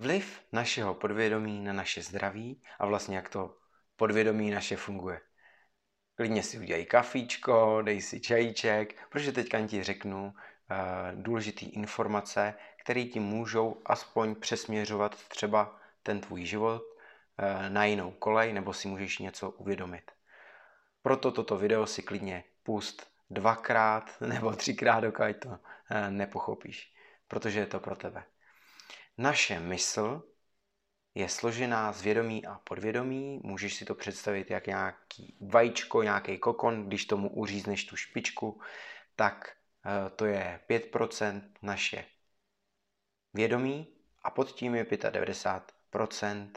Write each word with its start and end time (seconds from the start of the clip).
Vliv 0.00 0.40
našeho 0.52 0.94
podvědomí 0.94 1.60
na 1.60 1.72
naše 1.72 2.02
zdraví 2.02 2.62
a 2.78 2.86
vlastně 2.86 3.16
jak 3.16 3.28
to 3.28 3.56
podvědomí 3.96 4.50
naše 4.50 4.76
funguje. 4.76 5.20
Klidně 6.14 6.42
si 6.42 6.58
udělej 6.58 6.86
kafíčko, 6.86 7.82
dej 7.82 8.02
si 8.02 8.20
čajíček, 8.20 9.08
protože 9.10 9.32
teďka 9.32 9.66
ti 9.66 9.82
řeknu 9.82 10.24
uh, 10.24 11.22
důležité 11.22 11.66
informace, 11.66 12.54
které 12.82 13.04
ti 13.04 13.20
můžou 13.20 13.82
aspoň 13.84 14.34
přesměřovat 14.34 15.28
třeba 15.28 15.80
ten 16.02 16.20
tvůj 16.20 16.44
život 16.44 16.82
uh, 16.82 17.68
na 17.68 17.84
jinou 17.84 18.10
kolej, 18.10 18.52
nebo 18.52 18.72
si 18.72 18.88
můžeš 18.88 19.18
něco 19.18 19.50
uvědomit. 19.50 20.10
Proto 21.02 21.32
toto 21.32 21.56
video 21.56 21.86
si 21.86 22.02
klidně 22.02 22.44
pust 22.62 23.06
dvakrát 23.30 24.20
nebo 24.20 24.52
třikrát, 24.52 25.00
dokud 25.00 25.36
to 25.42 25.48
uh, 25.48 25.56
nepochopíš, 26.08 26.94
protože 27.28 27.60
je 27.60 27.66
to 27.66 27.80
pro 27.80 27.96
tebe. 27.96 28.24
Naše 29.20 29.60
mysl 29.60 30.22
je 31.14 31.28
složená 31.28 31.92
z 31.92 32.02
vědomí 32.02 32.46
a 32.46 32.58
podvědomí. 32.64 33.40
Můžeš 33.44 33.74
si 33.74 33.84
to 33.84 33.94
představit 33.94 34.50
jak 34.50 34.66
nějaký 34.66 35.36
vajíčko, 35.40 36.02
nějaký 36.02 36.38
kokon, 36.38 36.86
když 36.86 37.04
tomu 37.04 37.30
uřízneš 37.30 37.84
tu 37.84 37.96
špičku, 37.96 38.60
tak 39.16 39.56
eh, 39.84 40.10
to 40.10 40.24
je 40.24 40.60
5% 40.68 41.42
naše 41.62 42.04
vědomí 43.34 43.86
a 44.22 44.30
pod 44.30 44.52
tím 44.52 44.74
je 44.74 44.84
95%, 44.84 46.50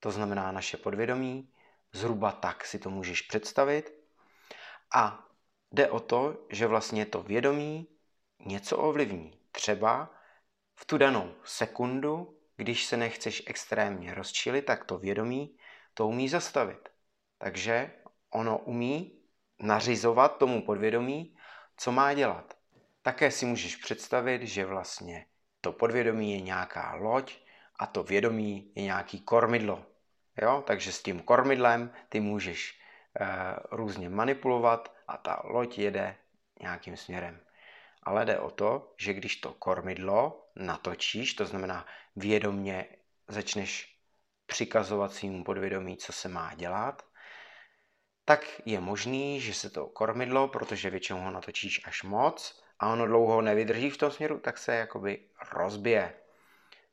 to 0.00 0.10
znamená 0.10 0.52
naše 0.52 0.76
podvědomí. 0.76 1.52
Zhruba 1.92 2.32
tak 2.32 2.64
si 2.64 2.78
to 2.78 2.90
můžeš 2.90 3.22
představit. 3.22 3.92
A 4.94 5.28
jde 5.72 5.90
o 5.90 6.00
to, 6.00 6.46
že 6.50 6.66
vlastně 6.66 7.06
to 7.06 7.22
vědomí 7.22 7.88
něco 8.40 8.78
ovlivní. 8.78 9.38
Třeba 9.52 10.15
v 10.76 10.84
tu 10.84 10.98
danou 10.98 11.34
sekundu, 11.44 12.38
když 12.56 12.86
se 12.86 12.96
nechceš 12.96 13.42
extrémně 13.46 14.14
rozčilit, 14.14 14.62
tak 14.62 14.84
to 14.84 14.98
vědomí 14.98 15.56
to 15.94 16.08
umí 16.08 16.28
zastavit. 16.28 16.88
Takže 17.38 17.90
ono 18.30 18.58
umí 18.58 19.22
nařizovat 19.60 20.38
tomu 20.38 20.62
podvědomí, 20.62 21.36
co 21.76 21.92
má 21.92 22.14
dělat. 22.14 22.54
Také 23.02 23.30
si 23.30 23.46
můžeš 23.46 23.76
představit, 23.76 24.42
že 24.42 24.66
vlastně 24.66 25.26
to 25.60 25.72
podvědomí 25.72 26.32
je 26.32 26.40
nějaká 26.40 26.94
loď 26.94 27.38
a 27.78 27.86
to 27.86 28.02
vědomí 28.02 28.72
je 28.74 28.82
nějaký 28.82 29.20
kormidlo. 29.20 29.86
Jo? 30.42 30.64
Takže 30.66 30.92
s 30.92 31.02
tím 31.02 31.20
kormidlem 31.20 31.92
ty 32.08 32.20
můžeš 32.20 32.80
e, 33.20 33.26
různě 33.70 34.08
manipulovat 34.08 34.94
a 35.08 35.16
ta 35.16 35.40
loď 35.44 35.78
jede 35.78 36.16
nějakým 36.60 36.96
směrem 36.96 37.45
ale 38.06 38.24
jde 38.24 38.38
o 38.38 38.50
to, 38.50 38.94
že 38.96 39.14
když 39.14 39.36
to 39.36 39.52
kormidlo 39.52 40.48
natočíš, 40.56 41.34
to 41.34 41.46
znamená 41.46 41.86
vědomně 42.16 42.86
začneš 43.28 43.98
přikazovat 44.46 45.12
svým 45.12 45.44
podvědomí, 45.44 45.96
co 45.96 46.12
se 46.12 46.28
má 46.28 46.54
dělat, 46.54 47.02
tak 48.24 48.60
je 48.64 48.80
možný, 48.80 49.40
že 49.40 49.54
se 49.54 49.70
to 49.70 49.86
kormidlo, 49.86 50.48
protože 50.48 50.90
většinou 50.90 51.20
ho 51.20 51.30
natočíš 51.30 51.80
až 51.84 52.02
moc 52.02 52.62
a 52.78 52.92
ono 52.92 53.06
dlouho 53.06 53.42
nevydrží 53.42 53.90
v 53.90 53.96
tom 53.96 54.10
směru, 54.10 54.38
tak 54.38 54.58
se 54.58 54.74
jakoby 54.74 55.28
rozbije. 55.52 56.14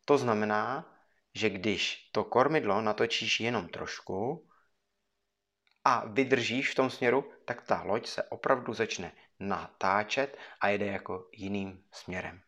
To 0.05 0.17
znamená, 0.17 0.93
že 1.35 1.49
když 1.49 2.09
to 2.11 2.23
kormidlo 2.23 2.81
natočíš 2.81 3.39
jenom 3.39 3.67
trošku 3.67 4.47
a 5.85 6.05
vydržíš 6.05 6.71
v 6.71 6.75
tom 6.75 6.89
směru, 6.89 7.31
tak 7.45 7.61
ta 7.61 7.83
loď 7.83 8.07
se 8.07 8.23
opravdu 8.23 8.73
začne 8.73 9.11
natáčet 9.39 10.37
a 10.61 10.69
jede 10.69 10.85
jako 10.85 11.27
jiným 11.31 11.83
směrem. 11.91 12.41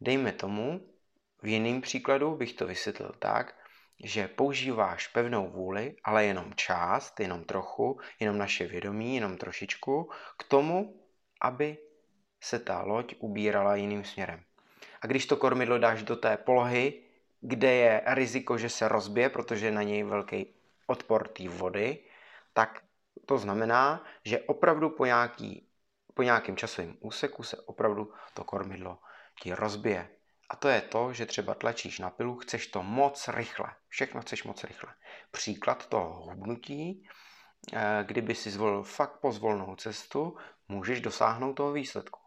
Dejme 0.00 0.32
tomu, 0.32 0.80
v 1.42 1.46
jiném 1.46 1.80
příkladu 1.80 2.36
bych 2.36 2.52
to 2.52 2.66
vysvětlil 2.66 3.14
tak, 3.18 3.56
že 4.04 4.28
používáš 4.28 5.06
pevnou 5.06 5.50
vůli, 5.50 5.96
ale 6.04 6.24
jenom 6.24 6.52
část, 6.54 7.20
jenom 7.20 7.44
trochu, 7.44 8.00
jenom 8.20 8.38
naše 8.38 8.66
vědomí, 8.66 9.14
jenom 9.14 9.36
trošičku, 9.36 10.10
k 10.38 10.44
tomu, 10.44 11.00
aby 11.40 11.78
se 12.40 12.58
ta 12.58 12.82
loď 12.82 13.14
ubírala 13.18 13.76
jiným 13.76 14.04
směrem. 14.04 14.42
A 15.00 15.06
když 15.06 15.26
to 15.26 15.36
kormidlo 15.36 15.78
dáš 15.78 16.02
do 16.02 16.16
té 16.16 16.36
polohy, 16.36 17.02
kde 17.40 17.72
je 17.72 18.02
riziko, 18.06 18.58
že 18.58 18.68
se 18.68 18.88
rozbije, 18.88 19.28
protože 19.28 19.66
je 19.66 19.72
na 19.72 19.82
něj 19.82 20.02
velký 20.02 20.46
odpor 20.86 21.28
té 21.28 21.48
vody, 21.48 21.98
tak 22.54 22.84
to 23.26 23.38
znamená, 23.38 24.04
že 24.24 24.40
opravdu 24.40 24.90
po 24.90 25.06
nějaký 25.06 25.68
po 26.14 26.22
nějakém 26.22 26.56
časovém 26.56 26.96
úseku 27.00 27.42
se 27.42 27.56
opravdu 27.56 28.12
to 28.34 28.44
kormidlo 28.44 28.98
ti 29.42 29.54
rozbije. 29.54 30.08
A 30.50 30.56
to 30.56 30.68
je 30.68 30.80
to, 30.80 31.12
že 31.12 31.26
třeba 31.26 31.54
tlačíš 31.54 31.98
na 31.98 32.10
pilu, 32.10 32.36
chceš 32.36 32.66
to 32.66 32.82
moc 32.82 33.28
rychle. 33.28 33.70
Všechno 33.88 34.20
chceš 34.20 34.44
moc 34.44 34.64
rychle. 34.64 34.94
Příklad 35.30 35.86
toho 35.86 36.30
hubnutí, 36.30 37.08
eh, 37.72 38.04
kdyby 38.06 38.34
si 38.34 38.50
zvolil 38.50 38.82
fakt 38.82 39.20
pozvolnou 39.20 39.76
cestu, 39.76 40.36
můžeš 40.68 41.00
dosáhnout 41.00 41.54
toho 41.54 41.72
výsledku. 41.72 42.20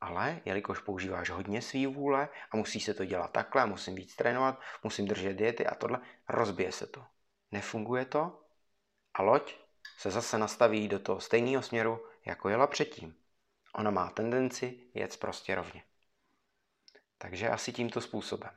Ale 0.00 0.40
jelikož 0.44 0.80
používáš 0.80 1.30
hodně 1.30 1.62
svý 1.62 1.86
vůle 1.86 2.28
a 2.50 2.56
musí 2.56 2.80
se 2.80 2.94
to 2.94 3.04
dělat 3.04 3.32
takhle, 3.32 3.66
musím 3.66 3.94
víc 3.94 4.16
trénovat, 4.16 4.60
musím 4.84 5.08
držet 5.08 5.32
diety 5.32 5.66
a 5.66 5.74
tohle, 5.74 6.00
rozbije 6.28 6.72
se 6.72 6.86
to. 6.86 7.04
Nefunguje 7.52 8.04
to 8.04 8.45
a 9.16 9.22
loď 9.22 9.56
se 9.98 10.10
zase 10.10 10.38
nastaví 10.38 10.88
do 10.88 10.98
toho 10.98 11.20
stejného 11.20 11.62
směru, 11.62 12.06
jako 12.26 12.48
jela 12.48 12.66
předtím. 12.66 13.16
Ona 13.74 13.90
má 13.90 14.10
tendenci 14.10 14.90
jet 14.94 15.16
prostě 15.16 15.54
rovně. 15.54 15.82
Takže 17.18 17.48
asi 17.48 17.72
tímto 17.72 18.00
způsobem. 18.00 18.50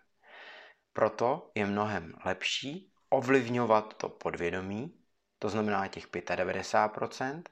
Proto 0.94 1.52
je 1.56 1.66
mnohem 1.66 2.14
lepší 2.25 2.94
ovlivňovat 3.09 3.94
to 3.94 4.09
podvědomí, 4.09 5.02
to 5.40 5.50
znamená 5.50 5.88
těch 5.88 6.08
95%, 6.12 7.44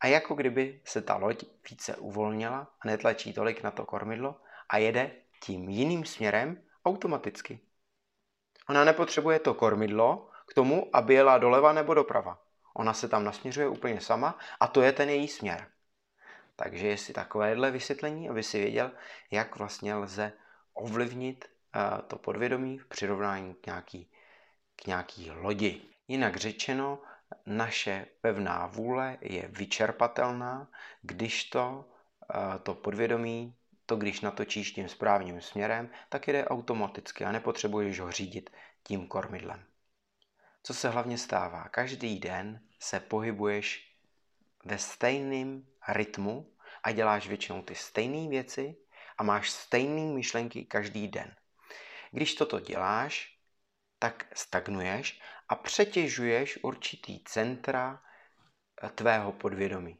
a 0.00 0.06
jako 0.06 0.34
kdyby 0.34 0.82
se 0.84 1.02
ta 1.02 1.16
loď 1.16 1.44
více 1.70 1.96
uvolnila 1.96 2.58
a 2.80 2.86
netlačí 2.88 3.32
tolik 3.32 3.62
na 3.62 3.70
to 3.70 3.86
kormidlo 3.86 4.40
a 4.68 4.78
jede 4.78 5.22
tím 5.42 5.68
jiným 5.68 6.04
směrem 6.04 6.62
automaticky. 6.84 7.60
Ona 8.68 8.84
nepotřebuje 8.84 9.38
to 9.38 9.54
kormidlo 9.54 10.30
k 10.50 10.54
tomu, 10.54 10.96
aby 10.96 11.14
jela 11.14 11.38
doleva 11.38 11.72
nebo 11.72 11.94
doprava. 11.94 12.47
Ona 12.78 12.94
se 12.94 13.08
tam 13.08 13.24
nasměřuje 13.24 13.68
úplně 13.68 14.00
sama 14.00 14.38
a 14.60 14.66
to 14.66 14.82
je 14.82 14.92
ten 14.92 15.08
její 15.08 15.28
směr. 15.28 15.66
Takže 16.56 16.86
jestli 16.86 17.14
takovéhle 17.14 17.70
vysvětlení, 17.70 18.28
aby 18.28 18.42
si 18.42 18.58
věděl, 18.58 18.90
jak 19.30 19.58
vlastně 19.58 19.94
lze 19.94 20.32
ovlivnit 20.74 21.44
uh, 21.44 22.00
to 22.00 22.18
podvědomí 22.18 22.78
v 22.78 22.86
přirovnání 22.86 23.54
k 23.54 23.66
nějaký, 23.66 24.10
k 24.76 24.86
nějaký 24.86 25.30
lodi. 25.30 25.82
Jinak 26.08 26.36
řečeno, 26.36 26.98
naše 27.46 28.06
pevná 28.20 28.66
vůle 28.66 29.18
je 29.20 29.48
vyčerpatelná, 29.48 30.68
když 31.02 31.44
to, 31.44 31.84
uh, 32.34 32.58
to 32.62 32.74
podvědomí, 32.74 33.54
to 33.86 33.96
když 33.96 34.20
natočíš 34.20 34.72
tím 34.72 34.88
správným 34.88 35.40
směrem, 35.40 35.90
tak 36.08 36.28
jde 36.28 36.44
automaticky 36.44 37.24
a 37.24 37.32
nepotřebuješ 37.32 38.00
ho 38.00 38.10
řídit 38.12 38.50
tím 38.82 39.06
kormidlem. 39.06 39.64
Co 40.62 40.74
se 40.74 40.88
hlavně 40.88 41.18
stává? 41.18 41.68
Každý 41.68 42.18
den 42.18 42.67
se 42.78 43.00
pohybuješ 43.00 43.94
ve 44.64 44.78
stejném 44.78 45.66
rytmu 45.88 46.52
a 46.82 46.92
děláš 46.92 47.28
většinou 47.28 47.62
ty 47.62 47.74
stejné 47.74 48.28
věci 48.28 48.76
a 49.18 49.22
máš 49.22 49.50
stejné 49.50 50.14
myšlenky 50.14 50.64
každý 50.64 51.08
den. 51.08 51.34
Když 52.10 52.34
toto 52.34 52.60
děláš, 52.60 53.38
tak 53.98 54.26
stagnuješ 54.34 55.20
a 55.48 55.54
přetěžuješ 55.54 56.58
určitý 56.62 57.24
centra 57.24 58.02
eh, 58.82 58.88
tvého 58.88 59.32
podvědomí. 59.32 59.98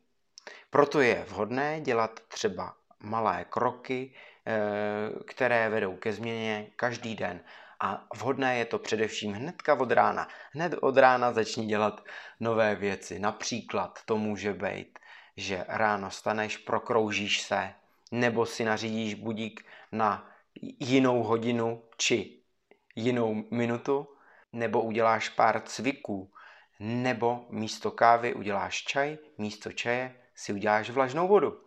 Proto 0.71 1.01
je 1.01 1.25
vhodné 1.29 1.81
dělat 1.81 2.21
třeba 2.29 2.77
malé 3.01 3.45
kroky, 3.45 4.15
eh, 4.47 5.25
které 5.25 5.69
vedou 5.69 5.97
ke 5.97 6.13
změně 6.13 6.71
každý 6.77 7.15
den. 7.15 7.45
A 7.81 8.07
vhodné 8.15 8.59
je 8.59 8.65
to 8.65 8.79
především 8.79 9.33
hnedka 9.33 9.75
od 9.75 9.91
rána. 9.91 10.29
Hned 10.53 10.75
od 10.81 10.97
rána 10.97 11.33
začni 11.33 11.67
dělat 11.67 12.05
nové 12.41 12.75
věci. 12.75 13.19
Například 13.19 13.99
to 14.05 14.17
může 14.17 14.53
být, 14.53 14.99
že 15.37 15.65
ráno 15.69 16.11
staneš, 16.11 16.57
prokroužíš 16.57 17.43
se, 17.43 17.75
nebo 18.13 18.47
si 18.47 18.65
nařídíš 18.65 19.15
budík 19.15 19.67
na 19.93 20.31
jinou 20.81 21.23
hodinu 21.23 21.83
či 21.97 22.43
jinou 22.97 23.45
minutu, 23.51 24.09
nebo 24.53 24.83
uděláš 24.83 25.29
pár 25.29 25.61
cviků, 25.61 26.33
nebo 26.81 27.47
místo 27.51 27.91
kávy 27.91 28.35
uděláš 28.35 28.83
čaj, 28.83 29.19
místo 29.39 29.73
čaje 29.73 30.15
si 30.35 30.53
uděláš 30.53 30.91
vlažnou 30.91 31.29
vodu. 31.29 31.61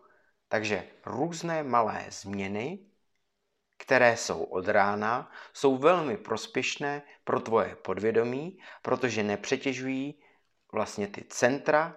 Takže 0.48 0.84
různé 1.06 1.62
malé 1.62 2.06
změny 2.08 2.78
které 3.82 4.16
jsou 4.16 4.42
od 4.42 4.68
rána, 4.68 5.30
jsou 5.52 5.76
velmi 5.76 6.16
prospěšné 6.16 7.02
pro 7.24 7.40
tvoje 7.40 7.76
podvědomí, 7.76 8.58
protože 8.82 9.22
nepřetěžují 9.22 10.22
vlastně 10.72 11.06
ty 11.06 11.24
centra, 11.28 11.96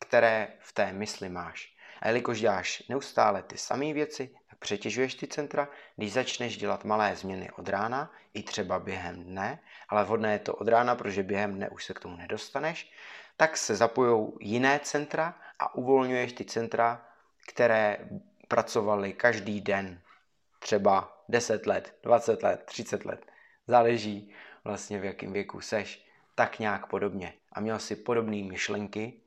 které 0.00 0.48
v 0.60 0.72
té 0.72 0.92
mysli 0.92 1.28
máš. 1.28 1.76
A 2.00 2.08
jelikož 2.08 2.40
děláš 2.40 2.82
neustále 2.88 3.42
ty 3.42 3.58
samé 3.58 3.92
věci, 3.92 4.30
tak 4.50 4.58
přetěžuješ 4.58 5.14
ty 5.14 5.26
centra. 5.26 5.68
Když 5.96 6.12
začneš 6.12 6.56
dělat 6.56 6.84
malé 6.84 7.16
změny 7.16 7.50
od 7.50 7.68
rána, 7.68 8.12
i 8.34 8.42
třeba 8.42 8.78
během 8.78 9.24
dne, 9.24 9.58
ale 9.88 10.04
vhodné 10.04 10.32
je 10.32 10.38
to 10.38 10.54
od 10.54 10.68
rána, 10.68 10.94
protože 10.94 11.22
během 11.22 11.54
dne 11.54 11.68
už 11.68 11.84
se 11.84 11.94
k 11.94 12.00
tomu 12.00 12.16
nedostaneš, 12.16 12.92
tak 13.36 13.56
se 13.56 13.76
zapojují 13.76 14.32
jiné 14.40 14.80
centra 14.82 15.34
a 15.58 15.74
uvolňuješ 15.74 16.32
ty 16.32 16.44
centra, 16.44 17.06
které 17.48 17.98
pracovaly 18.48 19.12
každý 19.12 19.60
den, 19.60 20.02
třeba 20.66 21.22
10 21.28 21.66
let, 21.66 21.98
20 22.02 22.42
let, 22.42 22.62
30 22.66 23.04
let. 23.04 23.26
Záleží 23.66 24.34
vlastně 24.64 24.98
v 24.98 25.04
jakém 25.04 25.32
věku 25.32 25.60
seš, 25.60 26.06
tak 26.34 26.58
nějak 26.58 26.86
podobně. 26.86 27.34
A 27.52 27.60
měl 27.60 27.78
si 27.78 27.96
podobné 27.96 28.42
myšlenky 28.42 29.20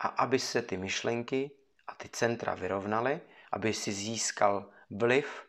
a 0.00 0.08
aby 0.08 0.38
se 0.38 0.62
ty 0.62 0.76
myšlenky 0.76 1.50
a 1.86 1.94
ty 1.94 2.08
centra 2.08 2.54
vyrovnaly, 2.54 3.20
aby 3.52 3.74
si 3.74 3.92
získal 3.92 4.70
vliv 4.90 5.44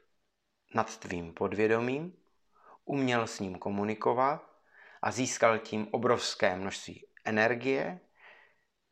nad 0.75 0.97
tvým 0.97 1.33
podvědomím, 1.33 2.13
uměl 2.85 3.27
s 3.27 3.39
ním 3.39 3.55
komunikovat 3.55 4.43
a 5.01 5.11
získal 5.11 5.59
tím 5.59 5.87
obrovské 5.91 6.55
množství 6.55 7.05
energie, 7.25 7.99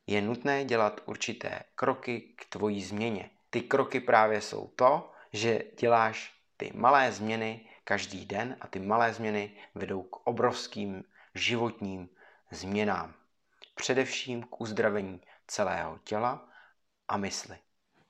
je 0.08 0.22
nutné 0.22 0.66
dělat 0.66 1.02
určité 1.06 1.64
kroky 1.76 2.22
k 2.22 2.46
tvojí 2.46 2.84
změně. 2.84 3.30
Ty 3.50 3.62
kroky 3.62 4.00
právě 4.00 4.42
jsou 4.42 4.68
to, 4.68 5.12
že 5.34 5.64
děláš 5.80 6.34
ty 6.58 6.72
malé 6.76 7.12
změny 7.12 7.70
každý 7.84 8.26
den 8.26 8.58
a 8.62 8.68
ty 8.68 8.80
malé 8.80 9.14
změny 9.14 9.52
vedou 9.76 10.04
k 10.04 10.28
obrovským 10.28 11.04
životním 11.36 12.10
změnám. 12.52 13.14
Především 13.76 14.44
k 14.44 14.62
uzdravení 14.62 15.22
celého 15.48 15.98
těla 15.98 16.50
a 17.08 17.18
mysli. 17.18 17.58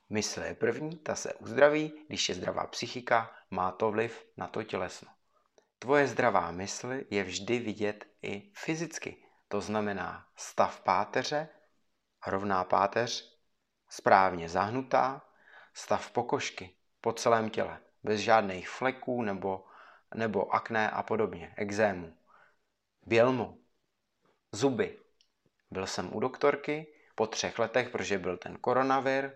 Mysl 0.09 0.41
je 0.41 0.55
první, 0.55 0.97
ta 0.97 1.15
se 1.15 1.33
uzdraví, 1.33 1.93
když 2.07 2.29
je 2.29 2.35
zdravá 2.35 2.67
psychika, 2.67 3.35
má 3.51 3.71
to 3.71 3.91
vliv 3.91 4.25
na 4.37 4.47
to 4.47 4.63
tělesno. 4.63 5.11
Tvoje 5.79 6.07
zdravá 6.07 6.51
mysl 6.51 6.89
je 7.09 7.23
vždy 7.23 7.59
vidět 7.59 8.07
i 8.21 8.51
fyzicky. 8.53 9.17
To 9.47 9.61
znamená 9.61 10.27
stav 10.35 10.81
páteře, 10.81 11.49
rovná 12.27 12.63
páteř, 12.63 13.37
správně 13.89 14.49
zahnutá, 14.49 15.21
stav 15.73 16.11
pokožky 16.11 16.76
po 17.01 17.13
celém 17.13 17.49
těle, 17.49 17.79
bez 18.03 18.19
žádných 18.19 18.69
fleků 18.69 19.21
nebo, 19.21 19.65
nebo 20.15 20.55
akné 20.55 20.89
a 20.89 21.03
podobně, 21.03 21.53
exému, 21.57 22.17
bělmu, 23.05 23.61
zuby. 24.51 24.99
Byl 25.71 25.87
jsem 25.87 26.15
u 26.15 26.19
doktorky 26.19 26.87
po 27.15 27.27
třech 27.27 27.59
letech, 27.59 27.89
protože 27.89 28.19
byl 28.19 28.37
ten 28.37 28.57
koronavir, 28.57 29.31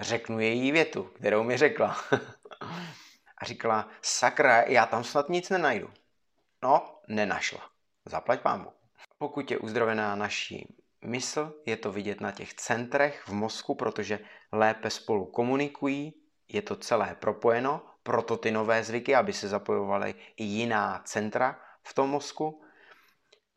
řeknu 0.00 0.40
její 0.40 0.72
větu, 0.72 1.02
kterou 1.02 1.42
mi 1.42 1.56
řekla. 1.56 1.96
a 3.38 3.44
říkala, 3.44 3.88
sakra, 4.02 4.62
já 4.62 4.86
tam 4.86 5.04
snad 5.04 5.28
nic 5.28 5.50
nenajdu. 5.50 5.90
No, 6.62 7.00
nenašla. 7.08 7.70
Zaplať 8.04 8.40
pámu. 8.40 8.72
Pokud 9.18 9.50
je 9.50 9.58
uzdravená 9.58 10.16
naší 10.16 10.76
mysl, 11.04 11.62
je 11.66 11.76
to 11.76 11.92
vidět 11.92 12.20
na 12.20 12.32
těch 12.32 12.54
centrech 12.54 13.22
v 13.26 13.32
mozku, 13.32 13.74
protože 13.74 14.18
lépe 14.52 14.90
spolu 14.90 15.26
komunikují, 15.26 16.23
je 16.48 16.62
to 16.62 16.76
celé 16.76 17.14
propojeno, 17.14 17.86
proto 18.02 18.36
ty 18.36 18.50
nové 18.50 18.84
zvyky, 18.84 19.14
aby 19.14 19.32
se 19.32 19.48
zapojovaly 19.48 20.14
i 20.36 20.44
jiná 20.44 21.02
centra 21.04 21.60
v 21.82 21.94
tom 21.94 22.10
mozku. 22.10 22.64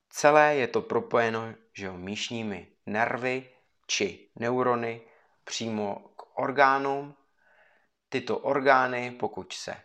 Celé 0.09 0.55
je 0.55 0.67
to 0.67 0.81
propojeno 0.81 1.53
že 1.77 1.85
jo, 1.85 1.97
míšními 1.97 2.71
nervy 2.85 3.49
či 3.87 4.31
neurony 4.35 5.01
přímo 5.43 5.95
k 6.15 6.39
orgánům. 6.39 7.15
Tyto 8.09 8.39
orgány, 8.39 9.11
pokud, 9.11 9.53
se, 9.53 9.75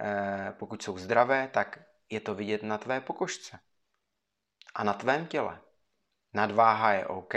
eh, 0.00 0.54
pokud 0.58 0.82
jsou 0.82 0.98
zdravé, 0.98 1.48
tak 1.48 1.78
je 2.10 2.20
to 2.20 2.34
vidět 2.34 2.62
na 2.62 2.78
tvé 2.78 3.00
pokožce 3.00 3.58
a 4.74 4.84
na 4.84 4.92
tvém 4.92 5.26
těle. 5.26 5.60
Nadváha 6.34 6.92
je 6.92 7.06
OK, 7.06 7.34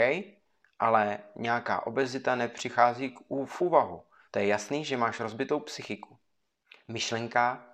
ale 0.78 1.18
nějaká 1.36 1.86
obezita 1.86 2.34
nepřichází 2.34 3.10
k 3.10 3.20
úvahu. 3.28 4.05
To 4.36 4.40
je 4.40 4.52
jasný, 4.52 4.84
že 4.84 4.96
máš 4.96 5.20
rozbitou 5.20 5.60
psychiku. 5.60 6.18
Myšlenka 6.88 7.66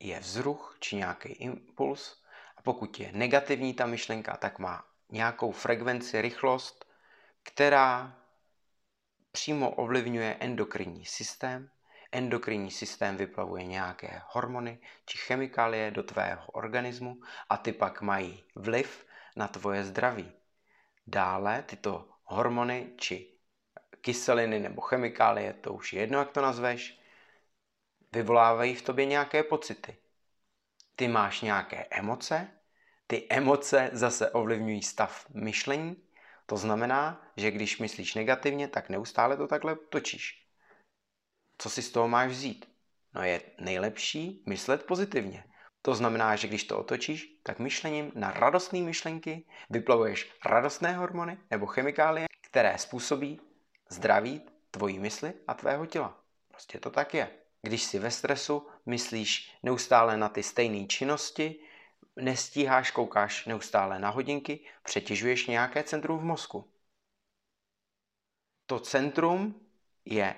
je 0.00 0.20
vzruch 0.20 0.76
či 0.80 0.96
nějaký 0.96 1.28
impuls 1.28 2.22
a 2.56 2.62
pokud 2.62 3.00
je 3.00 3.12
negativní 3.12 3.74
ta 3.74 3.86
myšlenka, 3.86 4.36
tak 4.36 4.58
má 4.58 4.84
nějakou 5.08 5.52
frekvenci, 5.52 6.22
rychlost, 6.22 6.84
která 7.42 8.18
přímo 9.32 9.70
ovlivňuje 9.70 10.36
endokrinní 10.40 11.06
systém. 11.06 11.70
Endokrinní 12.12 12.70
systém 12.70 13.16
vyplavuje 13.16 13.64
nějaké 13.64 14.22
hormony 14.26 14.78
či 15.06 15.18
chemikálie 15.18 15.90
do 15.90 16.02
tvého 16.02 16.46
organismu 16.46 17.20
a 17.48 17.56
ty 17.56 17.72
pak 17.72 18.02
mají 18.02 18.44
vliv 18.54 19.06
na 19.36 19.48
tvoje 19.48 19.84
zdraví. 19.84 20.32
Dále 21.06 21.62
tyto 21.62 22.08
hormony 22.24 22.92
či 22.96 23.39
kyseliny 24.00 24.58
nebo 24.58 24.80
chemikálie, 24.80 25.52
to 25.52 25.72
už 25.72 25.92
je 25.92 26.00
jedno, 26.00 26.18
jak 26.18 26.30
to 26.30 26.40
nazveš, 26.40 27.00
vyvolávají 28.12 28.74
v 28.74 28.82
tobě 28.82 29.06
nějaké 29.06 29.42
pocity. 29.42 29.96
Ty 30.96 31.08
máš 31.08 31.40
nějaké 31.40 31.86
emoce, 31.90 32.48
ty 33.06 33.26
emoce 33.30 33.90
zase 33.92 34.30
ovlivňují 34.30 34.82
stav 34.82 35.26
myšlení, 35.34 35.96
to 36.46 36.56
znamená, 36.56 37.30
že 37.36 37.50
když 37.50 37.78
myslíš 37.78 38.14
negativně, 38.14 38.68
tak 38.68 38.88
neustále 38.88 39.36
to 39.36 39.46
takhle 39.46 39.76
točíš. 39.76 40.46
Co 41.58 41.70
si 41.70 41.82
z 41.82 41.92
toho 41.92 42.08
máš 42.08 42.30
vzít? 42.30 42.70
No 43.14 43.22
je 43.22 43.42
nejlepší 43.58 44.44
myslet 44.46 44.86
pozitivně. 44.86 45.44
To 45.82 45.94
znamená, 45.94 46.36
že 46.36 46.48
když 46.48 46.64
to 46.64 46.78
otočíš, 46.78 47.40
tak 47.42 47.58
myšlením 47.58 48.12
na 48.14 48.30
radostné 48.30 48.80
myšlenky 48.80 49.46
vyplavuješ 49.70 50.32
radostné 50.46 50.92
hormony 50.92 51.38
nebo 51.50 51.66
chemikálie, 51.66 52.26
které 52.50 52.78
způsobí 52.78 53.40
zdraví 53.90 54.42
tvojí 54.70 54.98
mysli 54.98 55.34
a 55.48 55.54
tvého 55.54 55.86
těla. 55.86 56.20
Prostě 56.48 56.78
to 56.78 56.90
tak 56.90 57.14
je. 57.14 57.30
Když 57.62 57.82
jsi 57.82 57.98
ve 57.98 58.10
stresu, 58.10 58.66
myslíš 58.86 59.58
neustále 59.62 60.16
na 60.16 60.28
ty 60.28 60.42
stejné 60.42 60.86
činnosti, 60.86 61.60
nestíháš, 62.16 62.90
koukáš 62.90 63.46
neustále 63.46 63.98
na 63.98 64.10
hodinky, 64.10 64.60
přetěžuješ 64.82 65.46
nějaké 65.46 65.82
centrum 65.82 66.18
v 66.18 66.24
mozku. 66.24 66.70
To 68.66 68.80
centrum 68.80 69.66
je 70.04 70.34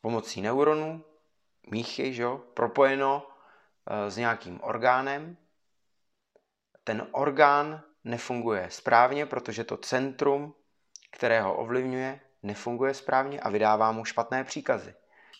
pomocí 0.00 0.42
neuronů, 0.42 1.04
míchy, 1.70 2.14
že 2.14 2.26
propojeno 2.54 3.26
e, 3.86 4.10
s 4.10 4.16
nějakým 4.16 4.60
orgánem. 4.62 5.36
Ten 6.84 7.06
orgán 7.12 7.82
nefunguje 8.04 8.70
správně, 8.70 9.26
protože 9.26 9.64
to 9.64 9.76
centrum, 9.76 10.54
které 11.10 11.42
ho 11.42 11.56
ovlivňuje, 11.56 12.20
nefunguje 12.44 12.94
správně 12.94 13.40
a 13.40 13.48
vydává 13.48 13.92
mu 13.92 14.04
špatné 14.04 14.44
příkazy. 14.44 14.94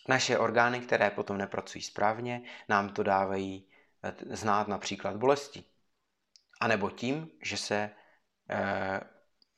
Naše 0.09 0.39
orgány, 0.39 0.81
které 0.81 1.11
potom 1.11 1.39
nepracují 1.39 1.83
správně, 1.83 2.43
nám 2.69 2.89
to 2.89 3.03
dávají 3.03 3.69
e, 4.03 4.37
znát 4.37 4.69
například 4.69 5.17
bolesti. 5.17 5.65
A 6.61 6.69
nebo 6.69 6.91
tím, 6.91 7.31
že 7.43 7.57
se 7.57 7.91
e, 8.51 9.01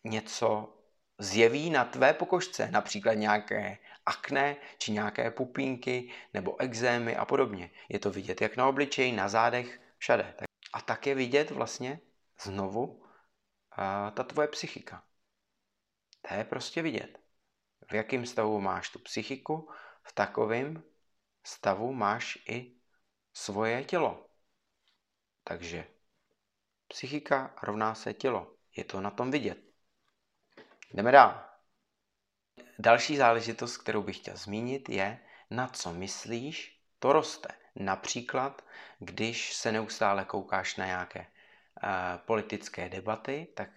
něco 0.04 0.78
zjeví 1.18 1.70
na 1.70 1.84
tvé 1.84 2.14
pokožce, 2.14 2.68
například 2.70 3.14
nějaké 3.14 3.78
akné, 4.06 4.56
či 4.78 4.92
nějaké 4.92 5.30
pupínky, 5.30 6.12
nebo 6.34 6.60
exémy 6.60 7.16
a 7.16 7.24
podobně. 7.24 7.70
Je 7.88 7.98
to 7.98 8.10
vidět 8.10 8.40
jak 8.40 8.56
na 8.56 8.68
obličeji, 8.68 9.12
na 9.12 9.28
zádech, 9.28 9.80
všade. 9.98 10.34
A 10.72 10.80
tak 10.80 11.06
je 11.06 11.14
vidět 11.14 11.50
vlastně 11.50 12.00
znovu 12.42 13.02
e, 13.78 14.10
ta 14.10 14.22
tvoje 14.22 14.48
psychika. 14.48 15.02
To 16.28 16.34
je 16.34 16.44
prostě 16.44 16.82
vidět. 16.82 17.25
V 17.90 17.94
jakém 17.94 18.26
stavu 18.26 18.60
máš 18.60 18.90
tu 18.90 18.98
psychiku, 18.98 19.70
v 20.02 20.12
takovém 20.12 20.82
stavu 21.44 21.92
máš 21.92 22.38
i 22.48 22.76
svoje 23.32 23.84
tělo. 23.84 24.26
Takže 25.44 25.86
Psychika 26.88 27.54
rovná 27.62 27.94
se 27.94 28.14
tělo. 28.14 28.56
Je 28.76 28.84
to 28.84 29.00
na 29.00 29.10
tom 29.10 29.30
vidět. 29.30 29.58
Jdeme 30.94 31.12
dál. 31.12 31.44
Další 32.78 33.16
záležitost, 33.16 33.76
kterou 33.76 34.02
bych 34.02 34.16
chtěl 34.16 34.36
zmínit, 34.36 34.88
je, 34.88 35.18
na 35.50 35.68
co 35.68 35.92
myslíš, 35.92 36.82
to 36.98 37.12
roste. 37.12 37.48
Například, 37.76 38.64
když 38.98 39.52
se 39.52 39.72
neustále 39.72 40.24
koukáš 40.24 40.76
na 40.76 40.86
nějaké 40.86 41.20
uh, 41.20 41.90
politické 42.26 42.88
debaty, 42.88 43.48
tak 43.56 43.70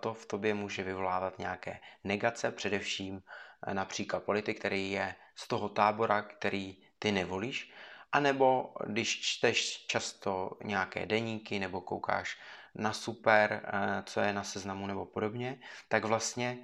to 0.00 0.14
v 0.14 0.26
tobě 0.26 0.54
může 0.54 0.82
vyvolávat 0.82 1.38
nějaké 1.38 1.80
negace, 2.04 2.52
především 2.52 3.14
uh, 3.14 3.74
například 3.74 4.22
politik, 4.22 4.58
který 4.58 4.90
je 4.90 5.14
z 5.34 5.48
toho 5.48 5.68
tábora, 5.68 6.22
který 6.22 6.76
ty 6.98 7.12
nevolíš, 7.12 7.72
a 8.12 8.20
nebo 8.20 8.74
když 8.86 9.20
čteš 9.20 9.86
často 9.86 10.50
nějaké 10.64 11.06
deníky 11.06 11.58
nebo 11.58 11.80
koukáš 11.80 12.38
na 12.74 12.92
super, 12.92 13.62
eh, 13.64 14.02
co 14.06 14.20
je 14.20 14.32
na 14.32 14.44
seznamu 14.44 14.86
nebo 14.86 15.06
podobně, 15.06 15.60
tak 15.88 16.04
vlastně 16.04 16.58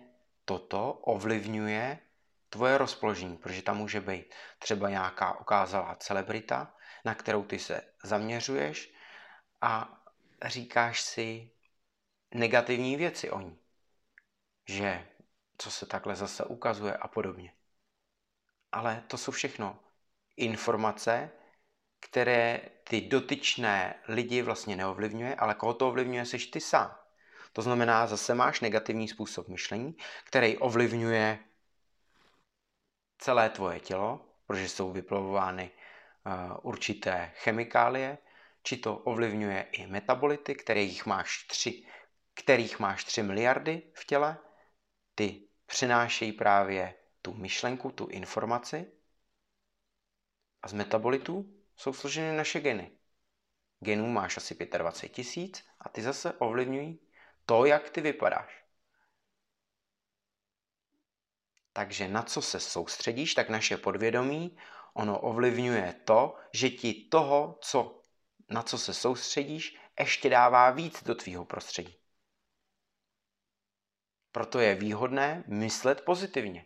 toto 0.44 0.92
ovlivňuje 0.92 1.98
tvoje 2.50 2.78
rozpoložení, 2.78 3.36
protože 3.36 3.62
tam 3.62 3.76
může 3.76 4.00
být 4.00 4.34
třeba 4.58 4.90
nějaká 4.90 5.40
okázalá 5.40 5.94
celebrita, 5.94 6.74
na 7.04 7.14
kterou 7.14 7.44
ty 7.44 7.58
se 7.58 7.80
zaměřuješ 8.04 8.92
a 9.60 10.00
říkáš 10.44 11.00
si 11.00 11.50
negativní 12.34 12.96
věci 12.96 13.30
o 13.30 13.40
ní. 13.40 13.58
Že 14.68 15.08
co 15.58 15.70
se 15.70 15.86
takhle 15.86 16.16
zase 16.16 16.44
ukazuje 16.44 16.96
a 16.96 17.08
podobně. 17.08 17.52
Ale 18.72 19.04
to 19.06 19.18
jsou 19.18 19.32
všechno 19.32 19.80
informace, 20.36 21.30
které 22.00 22.60
ty 22.84 23.00
dotyčné 23.00 23.94
lidi 24.08 24.42
vlastně 24.42 24.76
neovlivňuje, 24.76 25.34
ale 25.34 25.54
koho 25.54 25.74
to 25.74 25.88
ovlivňuje, 25.88 26.26
seš 26.26 26.46
ty 26.46 26.60
sám. 26.60 26.98
To 27.52 27.62
znamená, 27.62 28.06
zase 28.06 28.34
máš 28.34 28.60
negativní 28.60 29.08
způsob 29.08 29.48
myšlení, 29.48 29.96
který 30.24 30.58
ovlivňuje 30.58 31.38
celé 33.18 33.50
tvoje 33.50 33.80
tělo, 33.80 34.20
protože 34.46 34.68
jsou 34.68 34.92
vyplavovány 34.92 35.70
uh, 35.70 36.56
určité 36.62 37.32
chemikálie, 37.34 38.18
či 38.62 38.76
to 38.76 38.96
ovlivňuje 38.96 39.66
i 39.72 39.86
metabolity, 39.86 40.54
kterých 40.54 41.06
máš 41.06 41.44
3, 41.44 41.86
kterých 42.38 42.78
máš 42.78 43.04
3 43.04 43.22
miliardy 43.22 43.82
v 43.94 44.04
těle, 44.04 44.38
ty 45.14 45.48
přinášejí 45.66 46.32
právě 46.32 46.94
tu 47.22 47.34
myšlenku, 47.34 47.90
tu 47.90 48.06
informaci 48.06 48.92
a 50.62 50.68
z 50.68 50.72
metabolitů 50.72 51.54
jsou 51.76 51.92
složeny 51.92 52.36
naše 52.36 52.60
geny. 52.60 52.90
Genů 53.80 54.08
máš 54.08 54.36
asi 54.36 54.54
25 54.54 55.08
tisíc 55.08 55.64
a 55.80 55.88
ty 55.88 56.02
zase 56.02 56.32
ovlivňují 56.32 57.00
to, 57.46 57.64
jak 57.64 57.90
ty 57.90 58.00
vypadáš. 58.00 58.64
Takže 61.72 62.08
na 62.08 62.22
co 62.22 62.42
se 62.42 62.60
soustředíš, 62.60 63.34
tak 63.34 63.48
naše 63.48 63.76
podvědomí, 63.76 64.56
ono 64.94 65.20
ovlivňuje 65.20 66.00
to, 66.04 66.36
že 66.52 66.70
ti 66.70 67.08
toho, 67.10 67.58
co, 67.60 68.02
na 68.48 68.62
co 68.62 68.78
se 68.78 68.94
soustředíš, 68.94 69.76
ještě 70.00 70.30
dává 70.30 70.70
víc 70.70 71.02
do 71.02 71.14
tvýho 71.14 71.44
prostředí. 71.44 71.98
Proto 74.38 74.60
je 74.60 74.74
výhodné 74.74 75.44
myslet 75.46 76.00
pozitivně. 76.00 76.64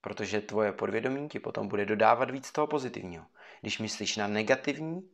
Protože 0.00 0.40
tvoje 0.40 0.72
podvědomí 0.72 1.28
ti 1.28 1.38
potom 1.38 1.68
bude 1.68 1.86
dodávat 1.86 2.30
víc 2.30 2.52
toho 2.52 2.66
pozitivního. 2.66 3.26
Když 3.60 3.78
myslíš 3.78 4.16
na 4.16 4.26
negativní, 4.26 5.10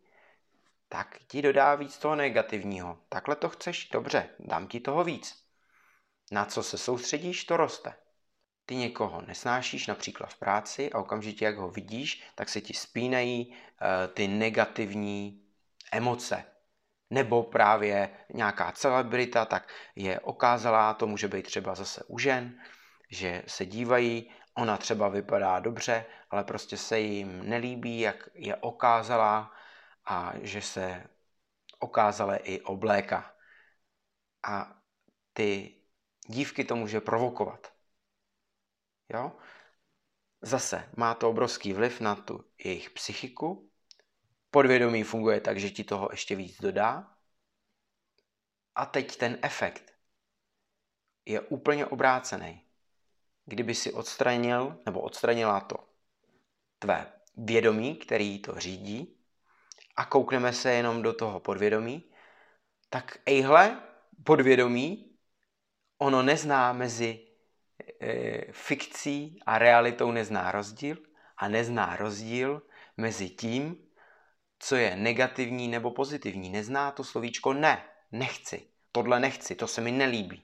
tak 0.88 1.18
ti 1.26 1.42
dodá 1.42 1.74
víc 1.74 1.98
toho 1.98 2.16
negativního. 2.16 2.98
Takhle 3.08 3.36
to 3.36 3.48
chceš? 3.48 3.88
Dobře, 3.88 4.28
dám 4.38 4.66
ti 4.66 4.80
toho 4.80 5.04
víc. 5.04 5.46
Na 6.32 6.44
co 6.44 6.62
se 6.62 6.78
soustředíš, 6.78 7.44
to 7.44 7.56
roste. 7.56 7.94
Ty 8.64 8.76
někoho 8.76 9.22
nesnášíš, 9.22 9.86
například 9.86 10.26
v 10.26 10.38
práci, 10.38 10.92
a 10.92 10.98
okamžitě, 10.98 11.44
jak 11.44 11.56
ho 11.56 11.70
vidíš, 11.70 12.22
tak 12.34 12.48
se 12.48 12.60
ti 12.60 12.74
spínají 12.74 13.48
uh, 13.48 13.56
ty 14.14 14.28
negativní 14.28 15.42
emoce. 15.92 16.44
Nebo 17.10 17.42
právě 17.42 18.10
nějaká 18.34 18.72
celebrita, 18.72 19.44
tak 19.44 19.72
je 19.96 20.20
okázalá, 20.20 20.94
to 20.94 21.06
může 21.06 21.28
být 21.28 21.46
třeba 21.46 21.74
zase 21.74 22.04
u 22.08 22.18
žen, 22.18 22.58
že 23.10 23.42
se 23.46 23.66
dívají, 23.66 24.32
ona 24.54 24.76
třeba 24.76 25.08
vypadá 25.08 25.60
dobře, 25.60 26.04
ale 26.30 26.44
prostě 26.44 26.76
se 26.76 27.00
jim 27.00 27.48
nelíbí, 27.48 28.00
jak 28.00 28.28
je 28.34 28.56
okázalá 28.56 29.52
a 30.04 30.32
že 30.42 30.62
se 30.62 31.06
okázale 31.78 32.36
i 32.36 32.60
obléka. 32.60 33.34
A 34.48 34.80
ty 35.32 35.76
dívky 36.26 36.64
to 36.64 36.76
může 36.76 37.00
provokovat. 37.00 37.72
Jo? 39.08 39.32
Zase 40.42 40.90
má 40.96 41.14
to 41.14 41.30
obrovský 41.30 41.72
vliv 41.72 42.00
na 42.00 42.14
tu 42.14 42.44
jejich 42.64 42.90
psychiku. 42.90 43.65
Podvědomí 44.50 45.02
funguje 45.02 45.40
tak, 45.40 45.58
že 45.58 45.70
ti 45.70 45.84
toho 45.84 46.08
ještě 46.10 46.36
víc 46.36 46.60
dodá. 46.60 47.16
A 48.74 48.86
teď 48.86 49.16
ten 49.16 49.38
efekt 49.42 49.94
je 51.24 51.40
úplně 51.40 51.86
obrácený. 51.86 52.62
Kdyby 53.44 53.74
si 53.74 53.92
odstranil 53.92 54.82
nebo 54.86 55.00
odstranila 55.00 55.60
to 55.60 55.76
tvé 56.78 57.12
vědomí, 57.36 57.96
který 57.96 58.38
to 58.38 58.60
řídí, 58.60 59.16
a 59.96 60.04
koukneme 60.04 60.52
se 60.52 60.72
jenom 60.72 61.02
do 61.02 61.12
toho 61.12 61.40
podvědomí, 61.40 62.10
tak 62.90 63.18
ejhle, 63.26 63.82
podvědomí, 64.24 65.16
ono 65.98 66.22
nezná 66.22 66.72
mezi 66.72 67.28
e, 68.00 68.52
fikcí 68.52 69.40
a 69.46 69.58
realitou 69.58 70.10
nezná 70.10 70.52
rozdíl 70.52 70.96
a 71.36 71.48
nezná 71.48 71.96
rozdíl 71.96 72.62
mezi 72.96 73.30
tím, 73.30 73.85
co 74.58 74.76
je 74.76 74.96
negativní 74.96 75.68
nebo 75.68 75.90
pozitivní. 75.90 76.50
Nezná 76.50 76.90
to 76.90 77.04
slovíčko 77.04 77.52
ne, 77.52 77.84
nechci, 78.12 78.68
tohle 78.92 79.20
nechci, 79.20 79.54
to 79.54 79.66
se 79.66 79.80
mi 79.80 79.92
nelíbí. 79.92 80.42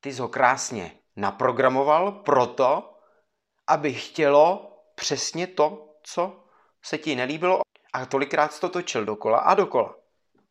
Ty 0.00 0.12
jsi 0.12 0.20
ho 0.20 0.28
krásně 0.28 0.98
naprogramoval 1.16 2.12
proto, 2.12 2.98
aby 3.66 3.94
chtělo 3.94 4.68
přesně 4.94 5.46
to, 5.46 5.96
co 6.02 6.44
se 6.82 6.98
ti 6.98 7.16
nelíbilo 7.16 7.60
a 7.92 8.06
tolikrát 8.06 8.60
to 8.60 8.68
točil 8.68 9.04
dokola 9.04 9.38
a 9.38 9.54
dokola. 9.54 9.96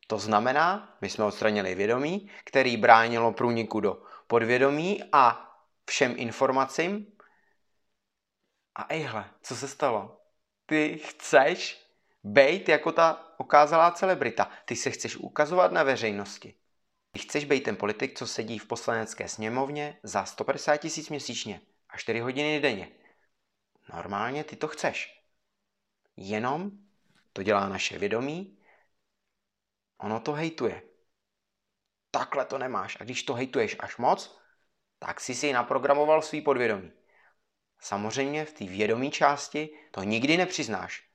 To 0.07 0.17
znamená, 0.17 0.97
my 1.01 1.09
jsme 1.09 1.25
odstranili 1.25 1.75
vědomí, 1.75 2.31
který 2.43 2.77
bránilo 2.77 3.33
průniku 3.33 3.79
do 3.79 4.03
podvědomí 4.27 5.03
a 5.11 5.51
všem 5.89 6.13
informacím. 6.17 7.17
A 8.75 8.85
ejhle, 8.89 9.29
co 9.41 9.55
se 9.55 9.67
stalo? 9.67 10.21
Ty 10.65 10.97
chceš 10.97 11.80
být 12.23 12.69
jako 12.69 12.91
ta 12.91 13.33
okázalá 13.37 13.91
celebrita. 13.91 14.51
Ty 14.65 14.75
se 14.75 14.91
chceš 14.91 15.15
ukazovat 15.15 15.71
na 15.71 15.83
veřejnosti. 15.83 16.55
Ty 17.11 17.19
chceš 17.19 17.45
být 17.45 17.63
ten 17.63 17.75
politik, 17.75 18.17
co 18.17 18.27
sedí 18.27 18.59
v 18.59 18.67
poslanecké 18.67 19.27
sněmovně 19.27 19.99
za 20.03 20.25
150 20.25 20.77
tisíc 20.77 21.09
měsíčně 21.09 21.61
a 21.89 21.97
4 21.97 22.19
hodiny 22.19 22.59
denně. 22.59 22.91
Normálně 23.93 24.43
ty 24.43 24.55
to 24.55 24.67
chceš. 24.67 25.23
Jenom 26.17 26.71
to 27.33 27.43
dělá 27.43 27.69
naše 27.69 27.99
vědomí, 27.99 28.57
ono 29.97 30.19
to 30.19 30.33
hejtuje. 30.33 30.81
Takhle 32.11 32.45
to 32.45 32.57
nemáš. 32.57 32.97
A 32.99 33.03
když 33.03 33.23
to 33.23 33.33
hejtuješ 33.33 33.75
až 33.79 33.97
moc, 33.97 34.41
tak 34.99 35.19
si 35.21 35.35
si 35.35 35.53
naprogramoval 35.53 36.21
svý 36.21 36.41
podvědomí. 36.41 36.91
Samozřejmě 37.79 38.45
v 38.45 38.53
té 38.53 38.65
vědomí 38.65 39.11
části 39.11 39.69
to 39.91 40.03
nikdy 40.03 40.37
nepřiznáš. 40.37 41.10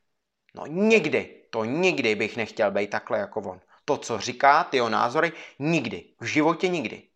No 0.57 0.67
nikdy, 0.67 1.47
to 1.51 1.65
nikdy 1.65 2.15
bych 2.15 2.37
nechtěl 2.37 2.71
být 2.71 2.91
takhle 2.91 3.19
jako 3.19 3.41
on. 3.41 3.61
To, 3.85 3.97
co 3.97 4.19
říká, 4.19 4.65
ty 4.65 4.77
jeho 4.77 4.89
názory, 4.89 5.33
nikdy, 5.59 6.15
v 6.21 6.25
životě 6.25 6.69
nikdy. 6.69 7.09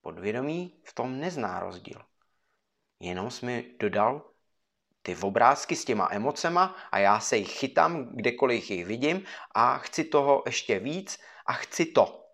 Podvědomí 0.00 0.80
v 0.84 0.94
tom 0.94 1.20
nezná 1.20 1.60
rozdíl. 1.60 2.02
Jenom 3.00 3.30
jsi 3.30 3.46
mi 3.46 3.74
dodal 3.78 4.30
ty 5.02 5.16
obrázky 5.16 5.76
s 5.76 5.84
těma 5.84 6.08
emocema 6.10 6.76
a 6.92 6.98
já 6.98 7.20
se 7.20 7.36
jich 7.36 7.52
chytám, 7.52 8.16
kdekoliv 8.16 8.70
jich 8.70 8.86
vidím 8.86 9.24
a 9.54 9.78
chci 9.78 10.04
toho 10.04 10.42
ještě 10.46 10.78
víc 10.78 11.18
a 11.46 11.52
chci 11.52 11.86
to. 11.86 12.24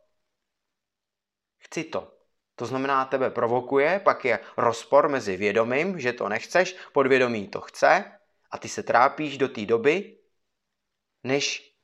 Chci 1.59 1.85
to. 1.85 2.15
To 2.57 2.67
znamená, 2.67 3.05
tebe 3.05 3.31
provokuje, 3.31 4.01
pak 4.05 4.25
je 4.25 4.39
rozpor 4.57 5.09
mezi 5.09 5.37
vědomím, 5.37 6.01
že 6.01 6.13
to 6.13 6.29
nechceš, 6.29 6.77
podvědomí 6.93 7.49
to 7.49 7.61
chce 7.61 8.19
a 8.51 8.59
ty 8.59 8.69
se 8.69 8.83
trápíš 8.83 9.39
do 9.39 9.49
té 9.49 9.67
doby, 9.67 10.19
než 11.25 11.75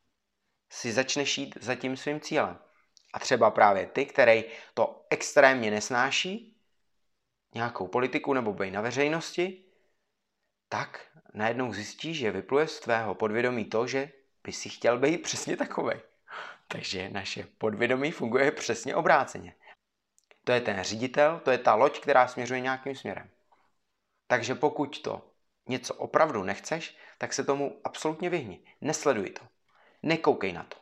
si 0.73 0.93
začneš 0.93 1.39
jít 1.39 1.59
za 1.61 1.75
tím 1.75 1.97
svým 1.97 2.21
cílem. 2.21 2.59
A 3.13 3.19
třeba 3.19 3.51
právě 3.51 3.87
ty, 3.87 4.07
který 4.07 4.45
to 4.75 5.07
extrémně 5.11 5.71
nesnáší, 5.71 6.57
nějakou 7.55 7.87
politiku 7.87 8.35
nebo 8.35 8.53
bej 8.53 8.71
na 8.71 8.81
veřejnosti, 8.81 9.65
tak 10.69 11.07
najednou 11.35 11.73
zjistíš, 11.73 12.19
že 12.19 12.31
vypluje 12.31 12.67
z 12.67 12.81
tvého 12.81 13.15
podvědomí 13.15 13.65
to, 13.65 13.87
že 13.87 14.13
by 14.45 14.53
si 14.53 14.69
chtěl 14.69 14.99
být 14.99 15.23
přesně 15.23 15.57
takový. 15.57 15.95
Takže 16.69 17.09
naše 17.09 17.47
podvědomí 17.59 18.11
funguje 18.11 18.53
přesně 18.53 18.95
obráceně. 18.95 19.55
To 20.45 20.53
je 20.53 20.61
ten 20.61 20.83
ředitel, 20.83 21.41
to 21.45 21.51
je 21.51 21.59
ta 21.59 21.75
loď, 21.75 22.01
která 22.01 22.29
směřuje 22.29 22.61
nějakým 22.61 22.97
směrem. 22.97 23.31
Takže 24.27 24.55
pokud 24.55 25.03
to 25.03 25.30
něco 25.69 25.95
opravdu 25.95 26.43
nechceš, 26.43 26.97
tak 27.19 27.33
se 27.33 27.45
tomu 27.45 27.81
absolutně 27.85 28.31
vyhni. 28.31 28.65
Nesleduj 28.81 29.31
to. 29.31 29.47
Nekoukej 30.03 30.53
na 30.53 30.65
to. 30.65 30.77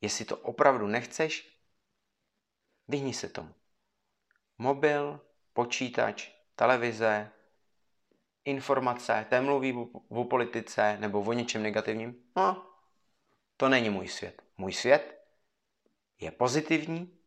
Jestli 0.00 0.24
to 0.24 0.36
opravdu 0.36 0.86
nechceš, 0.86 1.58
vyhni 2.88 3.14
se 3.14 3.28
tomu. 3.28 3.54
Mobil, 4.58 5.20
počítač, 5.52 6.30
televize, 6.54 7.30
informace, 8.44 9.26
té 9.30 9.40
mluví 9.40 9.74
o, 10.08 10.24
politice 10.24 10.96
nebo 11.00 11.20
o 11.20 11.32
něčem 11.32 11.62
negativním, 11.62 12.24
no, 12.36 12.66
to 13.56 13.68
není 13.68 13.90
můj 13.90 14.08
svět. 14.08 14.42
Můj 14.58 14.72
svět 14.72 15.18
je 16.20 16.30
pozitivní 16.30 17.18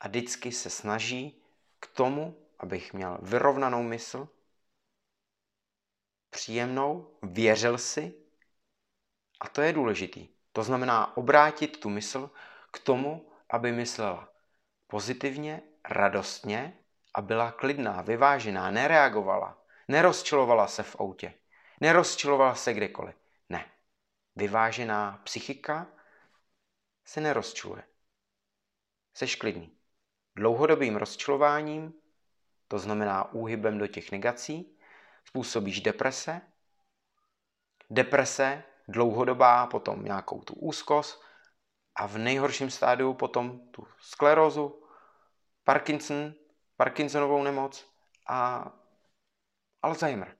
a 0.00 0.08
vždycky 0.08 0.52
se 0.52 0.70
snaží 0.70 1.42
k 1.80 1.86
tomu, 1.86 2.46
abych 2.58 2.92
měl 2.92 3.18
vyrovnanou 3.22 3.82
mysl, 3.82 4.28
příjemnou, 6.30 7.18
věřil 7.22 7.78
si 7.78 8.14
a 9.40 9.48
to 9.48 9.60
je 9.62 9.72
důležitý. 9.72 10.28
To 10.52 10.62
znamená 10.62 11.16
obrátit 11.16 11.80
tu 11.80 11.88
mysl 11.88 12.30
k 12.70 12.78
tomu, 12.78 13.32
aby 13.50 13.72
myslela 13.72 14.32
pozitivně, 14.86 15.62
radostně 15.88 16.78
a 17.14 17.22
byla 17.22 17.52
klidná, 17.52 18.02
vyvážená, 18.02 18.70
nereagovala, 18.70 19.64
nerozčilovala 19.88 20.66
se 20.66 20.82
v 20.82 20.96
autě, 21.00 21.34
nerozčilovala 21.80 22.54
se 22.54 22.74
kdekoliv. 22.74 23.14
Ne. 23.48 23.70
Vyvážená 24.36 25.20
psychika 25.24 25.86
se 27.04 27.20
nerozčiluje. 27.20 27.82
Seš 29.14 29.36
klidný. 29.36 29.76
Dlouhodobým 30.36 30.96
rozčilováním, 30.96 31.94
to 32.68 32.78
znamená 32.78 33.32
úhybem 33.32 33.78
do 33.78 33.86
těch 33.86 34.12
negací, 34.12 34.77
způsobíš 35.28 35.80
deprese. 35.80 36.40
Deprese 37.90 38.62
dlouhodobá, 38.88 39.66
potom 39.66 40.04
nějakou 40.04 40.40
tu 40.42 40.54
úzkost 40.54 41.22
a 41.94 42.06
v 42.06 42.18
nejhorším 42.18 42.70
stádiu 42.70 43.14
potom 43.14 43.70
tu 43.70 43.86
sklerózu, 44.00 44.84
Parkinson, 45.64 46.34
Parkinsonovou 46.76 47.42
nemoc 47.42 47.94
a 48.28 48.72
Alzheimer. 49.82 50.36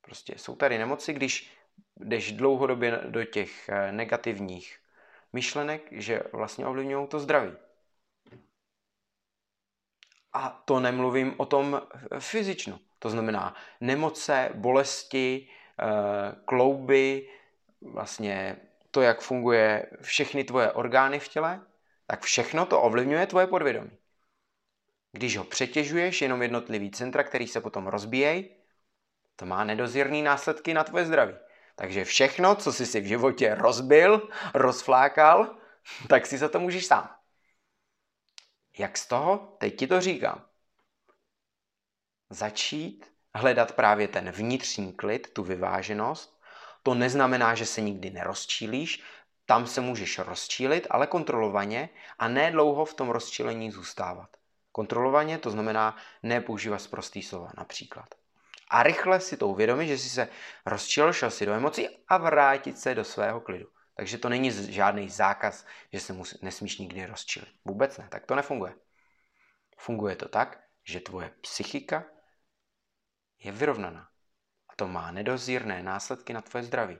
Prostě 0.00 0.38
jsou 0.38 0.56
tady 0.56 0.78
nemoci, 0.78 1.12
když 1.12 1.58
jdeš 1.96 2.32
dlouhodobě 2.32 2.90
do 3.08 3.24
těch 3.24 3.68
eh, 3.68 3.92
negativních 3.92 4.78
myšlenek, 5.32 5.88
že 5.92 6.22
vlastně 6.32 6.66
ovlivňují 6.66 7.08
to 7.08 7.20
zdraví. 7.20 7.56
A 10.32 10.50
to 10.50 10.80
nemluvím 10.80 11.34
o 11.36 11.46
tom 11.46 11.82
fyzičnu. 12.18 12.80
To 13.02 13.10
znamená 13.10 13.54
nemoce, 13.80 14.50
bolesti, 14.54 15.48
eh, 15.80 15.84
klouby, 16.44 17.28
vlastně 17.80 18.56
to, 18.90 19.02
jak 19.02 19.20
funguje 19.20 19.90
všechny 20.00 20.44
tvoje 20.44 20.72
orgány 20.72 21.18
v 21.18 21.28
těle, 21.28 21.60
tak 22.06 22.22
všechno 22.22 22.66
to 22.66 22.82
ovlivňuje 22.82 23.26
tvoje 23.26 23.46
podvědomí. 23.46 23.90
Když 25.12 25.36
ho 25.36 25.44
přetěžuješ, 25.44 26.22
jenom 26.22 26.42
jednotlivý 26.42 26.90
centra, 26.90 27.24
který 27.24 27.46
se 27.46 27.60
potom 27.60 27.86
rozbíjejí, 27.86 28.50
to 29.36 29.46
má 29.46 29.64
nedozírný 29.64 30.22
následky 30.22 30.74
na 30.74 30.84
tvoje 30.84 31.06
zdraví. 31.06 31.34
Takže 31.76 32.04
všechno, 32.04 32.54
co 32.54 32.72
jsi 32.72 32.86
si 32.86 33.00
v 33.00 33.06
životě 33.06 33.54
rozbil, 33.54 34.28
rozflákal, 34.54 35.56
tak 36.08 36.26
si 36.26 36.38
za 36.38 36.48
to 36.48 36.60
můžeš 36.60 36.86
sám. 36.86 37.16
Jak 38.78 38.98
z 38.98 39.06
toho? 39.06 39.56
Teď 39.58 39.76
ti 39.76 39.86
to 39.86 40.00
říkám. 40.00 40.51
Začít 42.32 43.12
hledat 43.34 43.72
právě 43.72 44.08
ten 44.08 44.30
vnitřní 44.30 44.92
klid, 44.92 45.30
tu 45.32 45.42
vyváženost. 45.42 46.40
To 46.82 46.94
neznamená, 46.94 47.54
že 47.54 47.66
se 47.66 47.80
nikdy 47.80 48.10
nerozčílíš, 48.10 49.02
tam 49.46 49.66
se 49.66 49.80
můžeš 49.80 50.18
rozčílit, 50.18 50.86
ale 50.90 51.06
kontrolovaně 51.06 51.88
a 52.18 52.28
ne 52.28 52.50
dlouho 52.50 52.84
v 52.84 52.94
tom 52.94 53.10
rozčílení 53.10 53.70
zůstávat. 53.70 54.28
Kontrolovaně 54.72 55.38
to 55.38 55.50
znamená 55.50 55.96
nepoužívat 56.22 56.78
zprostý 56.78 57.22
slova 57.22 57.50
například. 57.56 58.14
A 58.70 58.82
rychle 58.82 59.20
si 59.20 59.36
to 59.36 59.48
uvědomit, 59.48 59.88
že 59.88 59.98
jsi 59.98 60.08
se 60.08 60.28
rozčil, 60.66 61.12
šel 61.12 61.30
si 61.30 61.46
do 61.46 61.52
emocí 61.52 61.88
a 62.08 62.16
vrátit 62.16 62.78
se 62.78 62.94
do 62.94 63.04
svého 63.04 63.40
klidu. 63.40 63.66
Takže 63.96 64.18
to 64.18 64.28
není 64.28 64.72
žádný 64.72 65.08
zákaz, 65.08 65.66
že 65.92 66.00
se 66.00 66.12
musí, 66.12 66.38
nesmíš 66.42 66.78
nikdy 66.78 67.06
rozčilit. 67.06 67.54
Vůbec 67.64 67.98
ne, 67.98 68.08
tak 68.10 68.26
to 68.26 68.34
nefunguje. 68.34 68.74
Funguje 69.78 70.16
to 70.16 70.28
tak, 70.28 70.58
že 70.84 71.00
tvoje 71.00 71.30
psychika 71.40 72.04
je 73.42 73.52
vyrovnaná. 73.52 74.08
A 74.68 74.72
to 74.76 74.88
má 74.88 75.10
nedozírné 75.10 75.82
následky 75.82 76.32
na 76.32 76.40
tvoje 76.40 76.64
zdraví. 76.64 76.98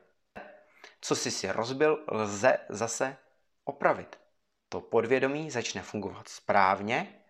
Co 1.00 1.16
jsi 1.16 1.30
si 1.30 1.52
rozbil, 1.52 2.04
lze 2.08 2.58
zase 2.68 3.16
opravit. 3.64 4.20
To 4.68 4.80
podvědomí 4.80 5.50
začne 5.50 5.82
fungovat 5.82 6.28
správně 6.28 7.22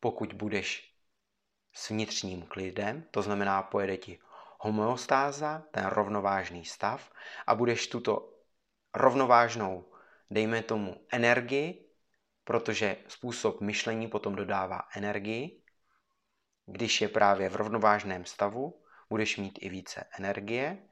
pokud 0.00 0.32
budeš 0.32 0.94
s 1.72 1.90
vnitřním 1.90 2.42
klidem, 2.42 3.04
to 3.10 3.22
znamená 3.22 3.62
pojede 3.62 3.96
ti 3.96 4.18
homeostáza, 4.60 5.62
ten 5.70 5.86
rovnovážný 5.86 6.64
stav 6.64 7.12
a 7.46 7.54
budeš 7.54 7.86
tuto 7.86 8.34
rovnovážnou, 8.94 9.92
dejme 10.30 10.62
tomu, 10.62 11.06
energii, 11.12 11.90
protože 12.44 12.96
způsob 13.08 13.60
myšlení 13.60 14.08
potom 14.08 14.34
dodává 14.34 14.88
energii. 14.96 15.62
Když 16.70 17.00
je 17.00 17.08
právě 17.08 17.48
v 17.48 17.56
rovnovážném 17.56 18.24
stavu, 18.24 18.82
budeš 19.10 19.36
mít 19.36 19.58
i 19.62 19.68
více 19.68 20.04
energie. 20.18 20.88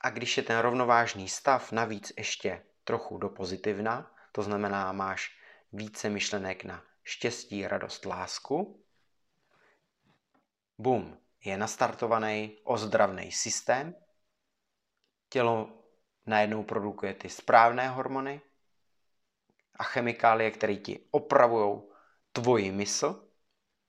A 0.00 0.10
když 0.10 0.36
je 0.36 0.42
ten 0.42 0.58
rovnovážný 0.58 1.28
stav 1.28 1.72
navíc 1.72 2.12
ještě 2.18 2.66
trochu 2.84 3.18
do 3.18 3.28
pozitivna, 3.28 4.14
to 4.32 4.42
znamená, 4.42 4.92
máš 4.92 5.38
více 5.72 6.10
myšlenek 6.10 6.64
na 6.64 6.84
štěstí, 7.02 7.66
radost, 7.66 8.06
lásku. 8.06 8.84
Bum, 10.78 11.18
je 11.44 11.56
nastartovaný 11.56 12.58
ozdravný 12.64 13.32
systém. 13.32 13.94
Tělo 15.28 15.84
najednou 16.26 16.62
produkuje 16.62 17.14
ty 17.14 17.28
správné 17.28 17.88
hormony 17.88 18.40
a 19.74 19.82
chemikálie, 19.82 20.50
které 20.50 20.76
ti 20.76 21.06
opravují 21.10 21.82
tvoji 22.32 22.72
mysl. 22.72 23.29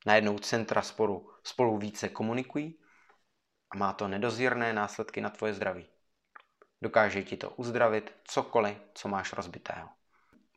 Najednou 0.05 0.39
centra 0.39 0.81
sporu 0.81 1.31
spolu 1.43 1.77
více 1.77 2.09
komunikují 2.09 2.79
a 3.71 3.77
má 3.77 3.93
to 3.93 4.07
nedozírné 4.07 4.73
následky 4.73 5.21
na 5.21 5.29
tvoje 5.29 5.53
zdraví. 5.53 5.85
Dokáže 6.81 7.23
ti 7.23 7.37
to 7.37 7.49
uzdravit 7.49 8.13
cokoliv, 8.23 8.77
co 8.93 9.07
máš 9.07 9.33
rozbitého. 9.33 9.89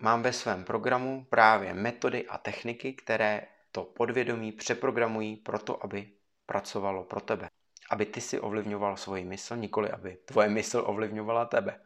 Mám 0.00 0.22
ve 0.22 0.32
svém 0.32 0.64
programu 0.64 1.26
právě 1.30 1.74
metody 1.74 2.26
a 2.26 2.38
techniky, 2.38 2.92
které 2.92 3.46
to 3.72 3.84
podvědomí 3.84 4.52
přeprogramují 4.52 5.36
proto, 5.36 5.84
aby 5.84 6.12
pracovalo 6.46 7.04
pro 7.04 7.20
tebe. 7.20 7.50
Aby 7.90 8.06
ty 8.06 8.20
si 8.20 8.40
ovlivňoval 8.40 8.96
svoji 8.96 9.24
mysl, 9.24 9.56
nikoli 9.56 9.90
aby 9.90 10.16
tvoje 10.16 10.48
mysl 10.48 10.82
ovlivňovala 10.86 11.44
tebe. 11.44 11.80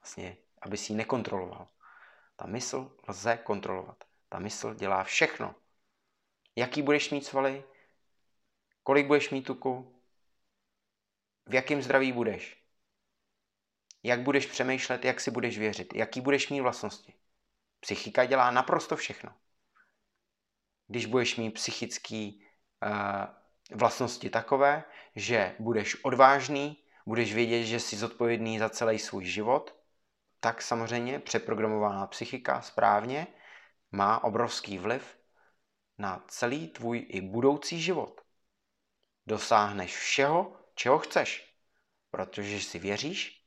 Vlastně, 0.00 0.36
aby 0.62 0.76
si 0.76 0.92
ji 0.92 0.96
nekontroloval. 0.96 1.68
Ta 2.36 2.46
mysl 2.46 2.96
lze 3.08 3.36
kontrolovat. 3.36 4.04
Ta 4.28 4.38
mysl 4.38 4.74
dělá 4.74 5.04
všechno. 5.04 5.54
Jaký 6.56 6.82
budeš 6.82 7.10
mít 7.10 7.26
svaly, 7.26 7.64
kolik 8.82 9.06
budeš 9.06 9.30
mít 9.30 9.42
tuku, 9.42 10.02
v 11.46 11.54
jakém 11.54 11.82
zdraví 11.82 12.12
budeš, 12.12 12.62
jak 14.02 14.20
budeš 14.20 14.46
přemýšlet, 14.46 15.04
jak 15.04 15.20
si 15.20 15.30
budeš 15.30 15.58
věřit, 15.58 15.94
jaký 15.94 16.20
budeš 16.20 16.48
mít 16.48 16.60
vlastnosti. 16.60 17.14
Psychika 17.80 18.24
dělá 18.24 18.50
naprosto 18.50 18.96
všechno. 18.96 19.34
Když 20.86 21.06
budeš 21.06 21.36
mít 21.36 21.50
psychické 21.50 22.30
uh, 22.86 23.78
vlastnosti 23.78 24.30
takové, 24.30 24.84
že 25.16 25.56
budeš 25.58 26.04
odvážný, 26.04 26.84
budeš 27.06 27.34
vědět, 27.34 27.64
že 27.64 27.80
jsi 27.80 27.96
zodpovědný 27.96 28.58
za 28.58 28.68
celý 28.68 28.98
svůj 28.98 29.24
život, 29.24 29.76
tak 30.40 30.62
samozřejmě 30.62 31.18
přeprogramovaná 31.18 32.06
psychika 32.06 32.62
správně 32.62 33.26
má 33.90 34.24
obrovský 34.24 34.78
vliv 34.78 35.21
na 35.98 36.24
celý 36.28 36.68
tvůj 36.68 37.06
i 37.08 37.20
budoucí 37.20 37.82
život. 37.82 38.20
Dosáhneš 39.26 39.96
všeho, 39.96 40.56
čeho 40.74 40.98
chceš, 40.98 41.56
protože 42.10 42.60
si 42.60 42.78
věříš 42.78 43.42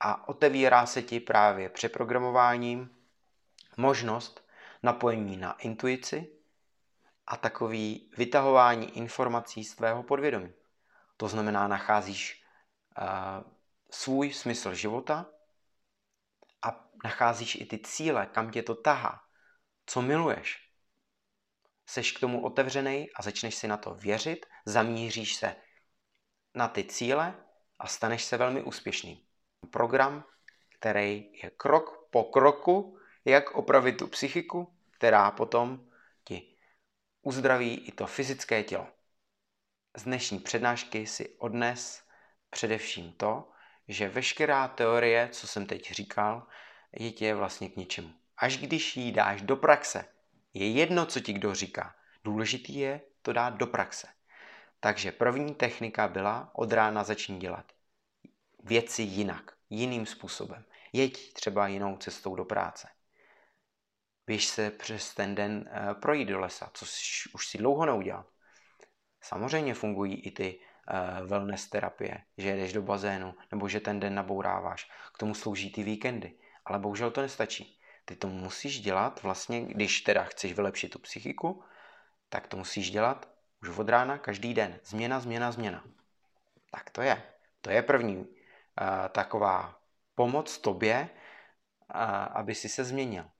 a 0.00 0.28
otevírá 0.28 0.86
se 0.86 1.02
ti 1.02 1.20
právě 1.20 1.68
přeprogramováním 1.68 2.96
možnost 3.76 4.48
napojení 4.82 5.36
na 5.36 5.52
intuici 5.52 6.38
a 7.26 7.36
takový 7.36 8.10
vytahování 8.16 8.98
informací 8.98 9.64
z 9.64 9.74
tvého 9.74 10.02
podvědomí. 10.02 10.52
To 11.16 11.28
znamená, 11.28 11.68
nacházíš 11.68 12.44
uh, 12.98 13.52
svůj 13.90 14.32
smysl 14.32 14.74
života 14.74 15.26
a 16.62 16.88
nacházíš 17.04 17.54
i 17.54 17.66
ty 17.66 17.78
cíle, 17.78 18.26
kam 18.26 18.50
tě 18.50 18.62
to 18.62 18.74
tahá, 18.74 19.24
co 19.86 20.02
miluješ. 20.02 20.71
Seš 21.86 22.12
k 22.12 22.20
tomu 22.20 22.44
otevřený 22.44 23.08
a 23.16 23.22
začneš 23.22 23.54
si 23.54 23.68
na 23.68 23.76
to 23.76 23.94
věřit, 23.94 24.46
zamíříš 24.66 25.34
se 25.34 25.56
na 26.54 26.68
ty 26.68 26.84
cíle 26.84 27.34
a 27.78 27.86
staneš 27.86 28.24
se 28.24 28.36
velmi 28.36 28.62
úspěšným. 28.62 29.18
Program, 29.70 30.24
který 30.78 31.32
je 31.42 31.50
krok 31.50 32.08
po 32.10 32.24
kroku 32.24 32.98
jak 33.24 33.50
opravit 33.50 33.98
tu 33.98 34.06
psychiku, 34.06 34.76
která 34.90 35.30
potom 35.30 35.90
ti 36.24 36.56
uzdraví 37.22 37.74
i 37.74 37.92
to 37.92 38.06
fyzické 38.06 38.62
tělo. 38.62 38.86
Z 39.96 40.02
dnešní 40.02 40.38
přednášky 40.38 41.06
si 41.06 41.36
odnes 41.38 42.02
především 42.50 43.12
to, 43.12 43.48
že 43.88 44.08
veškerá 44.08 44.68
teorie, 44.68 45.28
co 45.28 45.46
jsem 45.46 45.66
teď 45.66 45.92
říkal, 45.92 46.46
je 46.92 47.12
tě 47.12 47.34
vlastně 47.34 47.68
k 47.68 47.76
ničemu. 47.76 48.14
Až 48.36 48.58
když 48.58 48.96
ji 48.96 49.12
dáš 49.12 49.42
do 49.42 49.56
praxe, 49.56 50.11
Je 50.54 50.70
jedno, 50.70 51.06
co 51.06 51.20
ti 51.20 51.32
kdo 51.32 51.54
říká. 51.54 51.94
Důležitý 52.24 52.78
je 52.78 53.00
to 53.22 53.32
dát 53.32 53.54
do 53.54 53.66
praxe. 53.66 54.08
Takže 54.80 55.12
první 55.12 55.54
technika 55.54 56.08
byla 56.08 56.50
od 56.52 56.72
rána 56.72 57.04
začni 57.04 57.38
dělat 57.38 57.72
věci 58.64 59.02
jinak, 59.02 59.52
jiným 59.70 60.06
způsobem. 60.06 60.64
Jeď 60.92 61.32
třeba 61.32 61.68
jinou 61.68 61.96
cestou 61.96 62.34
do 62.34 62.44
práce. 62.44 62.88
Běž 64.26 64.46
se 64.46 64.70
přes 64.70 65.14
ten 65.14 65.34
den 65.34 65.70
uh, 65.70 66.00
projít 66.00 66.28
do 66.28 66.40
lesa, 66.40 66.70
co 66.74 66.86
už 67.34 67.46
si 67.46 67.58
dlouho 67.58 67.86
neudělal. 67.86 68.24
Samozřejmě 69.20 69.74
fungují 69.74 70.20
i 70.20 70.30
ty 70.30 70.60
uh, 70.60 71.26
wellness 71.26 71.68
terapie, 71.68 72.24
že 72.38 72.48
jedeš 72.48 72.72
do 72.72 72.82
bazénu, 72.82 73.34
nebo 73.50 73.68
že 73.68 73.80
ten 73.80 74.00
den 74.00 74.14
nabouráváš. 74.14 74.90
K 75.14 75.18
tomu 75.18 75.34
slouží 75.34 75.72
ty 75.72 75.82
víkendy. 75.82 76.38
Ale 76.64 76.78
bohužel 76.78 77.10
to 77.10 77.22
nestačí. 77.22 77.81
Ty 78.04 78.16
to 78.16 78.28
musíš 78.28 78.80
dělat 78.80 79.22
vlastně, 79.22 79.64
když 79.64 80.00
teda 80.00 80.24
chceš 80.24 80.52
vylepšit 80.52 80.88
tu 80.88 80.98
psychiku, 80.98 81.64
tak 82.28 82.46
to 82.46 82.56
musíš 82.56 82.90
dělat 82.90 83.28
už 83.62 83.78
od 83.78 83.88
rána 83.88 84.18
každý 84.18 84.54
den. 84.54 84.80
Změna, 84.84 85.20
změna, 85.20 85.52
změna. 85.52 85.84
Tak 86.70 86.90
to 86.90 87.02
je. 87.02 87.22
To 87.60 87.70
je 87.70 87.82
první 87.82 88.16
uh, 88.16 88.26
taková 89.12 89.80
pomoc 90.14 90.58
tobě, 90.58 91.10
uh, 91.94 92.00
aby 92.32 92.54
si 92.54 92.68
se 92.68 92.84
změnil. 92.84 93.30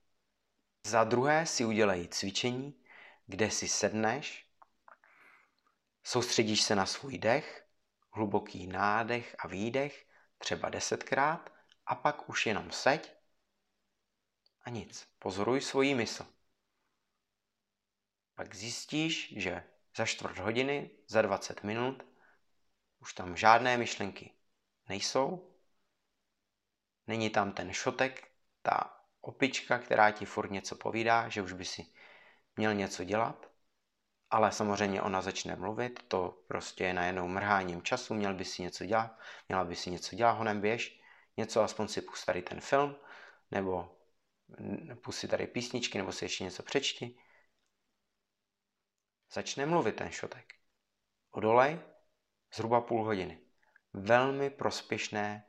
Za 0.87 1.05
druhé 1.05 1.47
si 1.47 1.65
udělej 1.65 2.09
cvičení, 2.09 2.83
kde 3.27 3.51
si 3.51 3.69
sedneš, 3.69 4.47
soustředíš 6.05 6.63
se 6.63 6.77
na 6.77 6.87
svůj 6.87 7.19
dech, 7.19 7.67
hluboký 8.11 8.67
nádech 8.67 9.37
a 9.39 9.49
výdech, 9.49 10.07
třeba 10.39 10.69
desetkrát, 10.69 11.53
a 11.87 11.95
pak 11.95 12.29
už 12.29 12.47
jenom 12.47 12.71
seď 12.71 13.22
a 14.65 14.71
nic. 14.71 15.09
Pozoruj 15.19 15.61
svoji 15.61 15.95
mysl. 15.95 16.27
Pak 18.35 18.55
zjistíš, 18.55 19.35
že 19.37 19.65
za 19.97 20.07
čtvrt 20.07 20.39
hodiny, 20.39 20.91
za 21.09 21.23
20 21.23 21.63
minut 21.63 22.03
už 22.99 23.15
tam 23.15 23.37
žádné 23.37 23.77
myšlenky 23.77 24.31
nejsou. 24.89 25.51
Není 27.07 27.31
tam 27.31 27.53
ten 27.53 27.73
šotek, 27.73 28.33
ta 28.63 29.01
opička, 29.21 29.79
která 29.79 30.11
ti 30.11 30.25
furt 30.25 30.51
něco 30.51 30.77
povídá, 30.77 31.29
že 31.29 31.43
už 31.43 31.53
by 31.53 31.65
si 31.65 31.87
měl 32.57 32.75
něco 32.75 33.05
dělat, 33.05 33.51
ale 34.31 34.53
samozřejmě 34.53 35.03
ona 35.03 35.23
začne 35.23 35.57
mluvit, 35.57 36.05
to 36.09 36.45
prostě 36.49 36.85
je 36.85 36.95
najednou 36.95 37.29
mrháním 37.29 37.83
času, 37.83 38.15
měl 38.15 38.35
by 38.35 38.45
si 38.45 38.63
něco 38.63 38.85
dělat, 38.85 39.19
měla 39.49 39.65
by 39.65 39.77
si 39.77 39.91
něco 39.91 40.17
dělat, 40.17 40.33
honem 40.33 40.61
běž, 40.61 41.01
něco 41.37 41.63
aspoň 41.63 41.89
si 41.89 42.03
pust 42.03 42.27
tady 42.27 42.43
ten 42.43 42.61
film, 42.61 42.97
nebo 43.51 44.02
pust 45.03 45.19
si 45.19 45.29
tady 45.29 45.47
písničky, 45.47 45.99
nebo 45.99 46.13
si 46.13 46.25
ještě 46.25 46.45
něco 46.45 46.63
přečti. 46.63 47.19
Začne 49.33 49.67
mluvit 49.67 49.97
ten 49.97 50.11
šotek. 50.11 50.55
Odolej 51.31 51.81
zhruba 52.55 52.81
půl 52.81 53.05
hodiny. 53.05 53.41
Velmi 53.93 54.51
prospěšné 54.51 55.47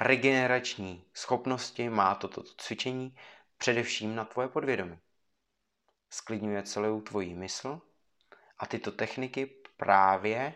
regenerační 0.00 1.10
schopnosti 1.14 1.88
má 1.88 2.14
toto 2.14 2.42
cvičení 2.42 3.16
především 3.56 4.14
na 4.14 4.24
tvoje 4.24 4.48
podvědomí. 4.48 4.98
Sklidňuje 6.10 6.62
celou 6.62 7.00
tvoji 7.00 7.34
mysl 7.34 7.80
a 8.58 8.66
tyto 8.66 8.92
techniky 8.92 9.46
právě 9.76 10.54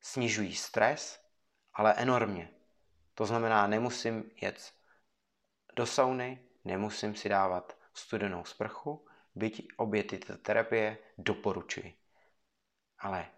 snižují 0.00 0.56
stres, 0.56 1.20
ale 1.74 1.94
enormně. 1.94 2.50
To 3.14 3.26
znamená, 3.26 3.66
nemusím 3.66 4.30
jet 4.40 4.75
do 5.76 5.86
sauny, 5.86 6.48
nemusím 6.64 7.14
si 7.14 7.28
dávat 7.28 7.78
studenou 7.94 8.44
sprchu, 8.44 9.08
byť 9.34 9.68
obě 9.76 10.04
tyto 10.04 10.38
terapie 10.38 10.98
doporučuji. 11.18 11.98
Ale 12.98 13.30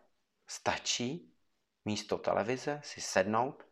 stačí 0.47 1.35
místo 1.85 2.19
televize 2.19 2.81
si 2.85 3.01
sednout 3.01 3.67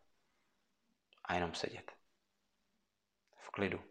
a 1.23 1.33
jenom 1.33 1.53
sedět. 1.53 1.91
V 3.35 3.49
klidu. 3.49 3.83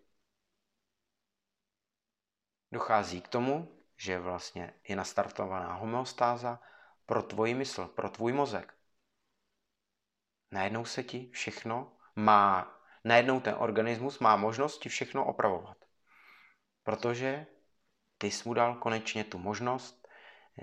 Dochází 2.73 3.21
k 3.21 3.29
tomu, 3.29 3.83
že 3.97 4.19
vlastně 4.19 4.75
je 4.89 4.97
nastartovaná 4.97 5.75
homeostáza 5.75 6.61
pro 7.07 7.23
tvoji 7.23 7.55
mysl, 7.55 7.89
pro 7.89 8.11
tvůj 8.11 8.33
mozek. 8.33 8.75
Najednou 10.51 10.85
se 10.85 11.03
ti 11.03 11.31
všechno 11.31 11.97
má, 12.17 12.76
najednou 13.07 13.41
ten 13.41 13.55
organismus 13.59 14.19
má 14.19 14.37
možnost 14.37 14.79
ti 14.79 14.89
všechno 14.89 15.25
opravovat. 15.25 15.77
Protože 16.83 17.47
ty 18.19 18.31
jsi 18.31 18.49
mu 18.49 18.55
dal 18.55 18.75
konečně 18.75 19.25
tu 19.25 19.39
možnost 19.39 20.09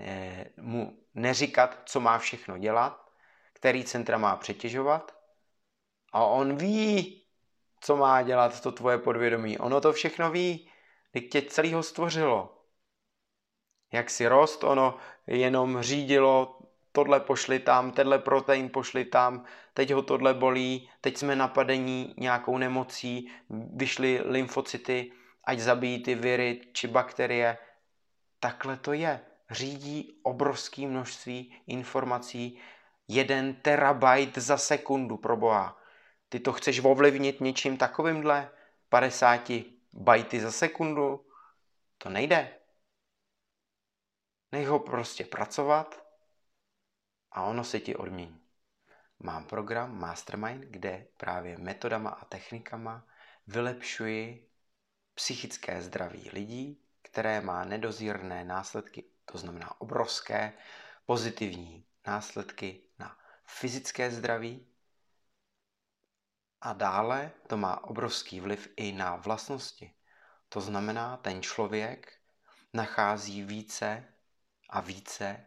eh, 0.00 0.44
mu 0.56 0.98
neříkat, 1.14 1.82
co 1.84 2.00
má 2.00 2.18
všechno 2.18 2.58
dělat, 2.58 3.10
který 3.52 3.84
centra 3.84 4.18
má 4.18 4.36
přetěžovat 4.36 5.16
a 6.12 6.24
on 6.24 6.56
ví, 6.56 7.24
co 7.80 7.96
má 7.96 8.22
dělat 8.22 8.60
to 8.60 8.72
tvoje 8.72 8.98
podvědomí. 8.98 9.58
Ono 9.58 9.80
to 9.80 9.92
všechno 9.92 10.30
ví, 10.30 10.70
když 11.12 11.30
tě 11.30 11.42
celého 11.42 11.82
stvořilo. 11.82 12.64
Jak 13.92 14.10
si 14.10 14.26
rost, 14.26 14.64
ono 14.64 14.98
jenom 15.26 15.82
řídilo, 15.82 16.58
tohle 16.94 17.20
pošli 17.20 17.58
tam, 17.58 17.92
tenhle 17.92 18.18
protein 18.18 18.70
pošli 18.70 19.04
tam, 19.04 19.44
teď 19.74 19.90
ho 19.90 20.02
tohle 20.02 20.34
bolí, 20.34 20.90
teď 21.00 21.16
jsme 21.16 21.36
napadení 21.36 22.14
nějakou 22.18 22.58
nemocí, 22.58 23.30
vyšly 23.50 24.20
lymfocyty, 24.24 25.12
ať 25.44 25.58
zabijí 25.58 26.02
ty 26.02 26.14
viry 26.14 26.60
či 26.72 26.88
bakterie. 26.88 27.58
Takhle 28.40 28.76
to 28.76 28.92
je. 28.92 29.20
Řídí 29.50 30.20
obrovské 30.22 30.86
množství 30.86 31.54
informací, 31.66 32.60
jeden 33.08 33.54
terabajt 33.54 34.38
za 34.38 34.56
sekundu, 34.56 35.16
pro 35.16 35.36
boha. 35.36 35.78
Ty 36.28 36.40
to 36.40 36.52
chceš 36.52 36.80
ovlivnit 36.84 37.40
něčím 37.40 37.76
takovýmhle? 37.76 38.50
50 38.88 39.50
bajty 39.92 40.40
za 40.40 40.52
sekundu? 40.52 41.26
To 41.98 42.08
nejde. 42.08 42.54
Nech 44.52 44.68
ho 44.68 44.78
prostě 44.78 45.24
pracovat 45.24 46.03
a 47.34 47.42
ono 47.42 47.64
se 47.64 47.80
ti 47.80 47.96
odmění. 47.96 48.40
Mám 49.18 49.44
program 49.44 49.98
Mastermind, 49.98 50.64
kde 50.64 51.06
právě 51.16 51.58
metodama 51.58 52.10
a 52.10 52.24
technikama 52.24 53.06
vylepšuji 53.46 54.50
psychické 55.14 55.82
zdraví 55.82 56.30
lidí, 56.32 56.80
které 57.02 57.40
má 57.40 57.64
nedozírné 57.64 58.44
následky, 58.44 59.04
to 59.24 59.38
znamená 59.38 59.80
obrovské 59.80 60.52
pozitivní 61.06 61.86
následky 62.06 62.80
na 62.98 63.18
fyzické 63.46 64.10
zdraví 64.10 64.66
a 66.60 66.72
dále 66.72 67.30
to 67.46 67.56
má 67.56 67.84
obrovský 67.84 68.40
vliv 68.40 68.68
i 68.76 68.92
na 68.92 69.16
vlastnosti. 69.16 69.94
To 70.48 70.60
znamená, 70.60 71.16
ten 71.16 71.42
člověk 71.42 72.18
nachází 72.72 73.42
více 73.42 74.04
a 74.70 74.80
více 74.80 75.46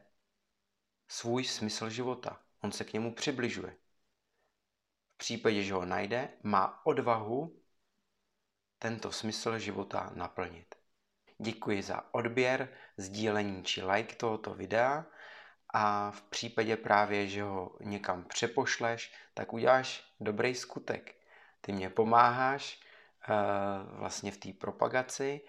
svůj 1.08 1.44
smysl 1.44 1.90
života. 1.90 2.40
On 2.62 2.72
se 2.72 2.84
k 2.84 2.94
němu 2.94 3.14
přibližuje. 3.14 3.78
V 5.14 5.18
případě, 5.18 5.64
že 5.64 5.74
ho 5.74 5.86
najde, 5.86 6.30
má 6.44 6.86
odvahu 6.86 7.62
tento 8.80 9.12
smysl 9.12 9.60
života 9.60 10.12
naplnit. 10.16 10.76
Děkuji 11.38 11.84
za 11.84 12.14
odběr, 12.14 12.70
sdílení 12.98 13.64
či 13.64 13.84
like 13.84 14.16
tohoto 14.16 14.54
videa 14.54 15.06
a 15.74 16.12
v 16.12 16.22
případě 16.22 16.78
právě, 16.78 17.28
že 17.28 17.44
ho 17.44 17.78
někam 17.82 18.24
přepošleš, 18.24 19.14
tak 19.34 19.54
uděláš 19.54 20.14
dobrý 20.20 20.56
skutek. 20.56 21.16
Ty 21.62 21.72
mě 21.72 21.90
pomáháš 21.90 22.80
uh, 23.30 24.00
vlastně 24.00 24.32
v 24.32 24.38
té 24.38 24.54
propagaci 24.54 25.42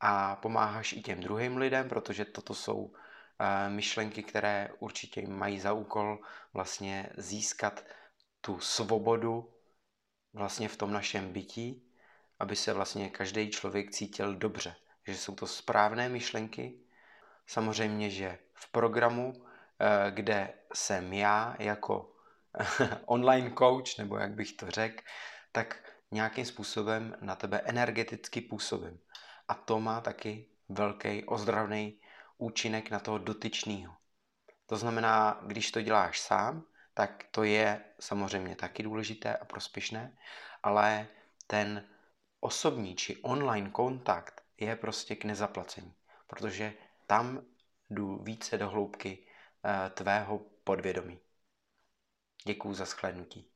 a 0.00 0.36
pomáháš 0.36 0.92
i 0.92 1.02
těm 1.02 1.20
druhým 1.20 1.56
lidem, 1.56 1.88
protože 1.88 2.24
toto 2.24 2.54
jsou 2.54 2.92
myšlenky, 3.68 4.22
které 4.22 4.68
určitě 4.78 5.26
mají 5.28 5.60
za 5.60 5.72
úkol 5.72 6.18
vlastně 6.54 7.10
získat 7.16 7.84
tu 8.40 8.60
svobodu 8.60 9.54
vlastně 10.32 10.68
v 10.68 10.76
tom 10.76 10.92
našem 10.92 11.32
bytí, 11.32 11.82
aby 12.38 12.56
se 12.56 12.72
vlastně 12.72 13.10
každý 13.10 13.50
člověk 13.50 13.90
cítil 13.90 14.34
dobře, 14.34 14.76
že 15.06 15.16
jsou 15.16 15.34
to 15.34 15.46
správné 15.46 16.08
myšlenky. 16.08 16.80
Samozřejmě, 17.46 18.10
že 18.10 18.38
v 18.54 18.72
programu 18.72 19.34
Eh, 19.80 20.10
kde 20.10 20.54
jsem 20.74 21.12
já 21.12 21.56
jako 21.58 22.12
online 23.06 23.52
coach, 23.58 23.98
nebo 23.98 24.16
jak 24.16 24.34
bych 24.34 24.52
to 24.52 24.70
řekl, 24.70 25.02
tak 25.52 25.92
nějakým 26.10 26.44
způsobem 26.44 27.16
na 27.20 27.36
tebe 27.36 27.60
energeticky 27.64 28.40
působím. 28.40 28.98
A 29.48 29.54
to 29.54 29.80
má 29.80 30.00
taky 30.00 30.46
velký 30.68 31.24
ozdravný 31.24 32.00
účinek 32.38 32.90
na 32.90 33.00
toho 33.00 33.18
dotyčného. 33.18 33.96
To 34.66 34.76
znamená, 34.76 35.40
když 35.46 35.70
to 35.70 35.82
děláš 35.82 36.20
sám, 36.20 36.64
tak 36.94 37.24
to 37.30 37.42
je 37.42 37.84
samozřejmě 38.00 38.56
taky 38.56 38.82
důležité 38.82 39.36
a 39.36 39.44
prospěšné, 39.44 40.18
ale 40.62 41.08
ten 41.46 41.88
osobní 42.40 42.96
či 42.96 43.16
online 43.16 43.70
kontakt 43.70 44.42
je 44.56 44.76
prostě 44.76 45.16
k 45.16 45.24
nezaplacení, 45.24 45.94
protože 46.26 46.74
tam 47.06 47.44
jdu 47.90 48.18
více 48.22 48.58
do 48.58 48.68
hloubky 48.70 49.18
uh, 49.18 49.90
tvého 49.90 50.38
podvědomí. 50.64 51.20
Děkuju 52.44 52.74
za 52.74 52.84
shlédnutí. 52.84 53.50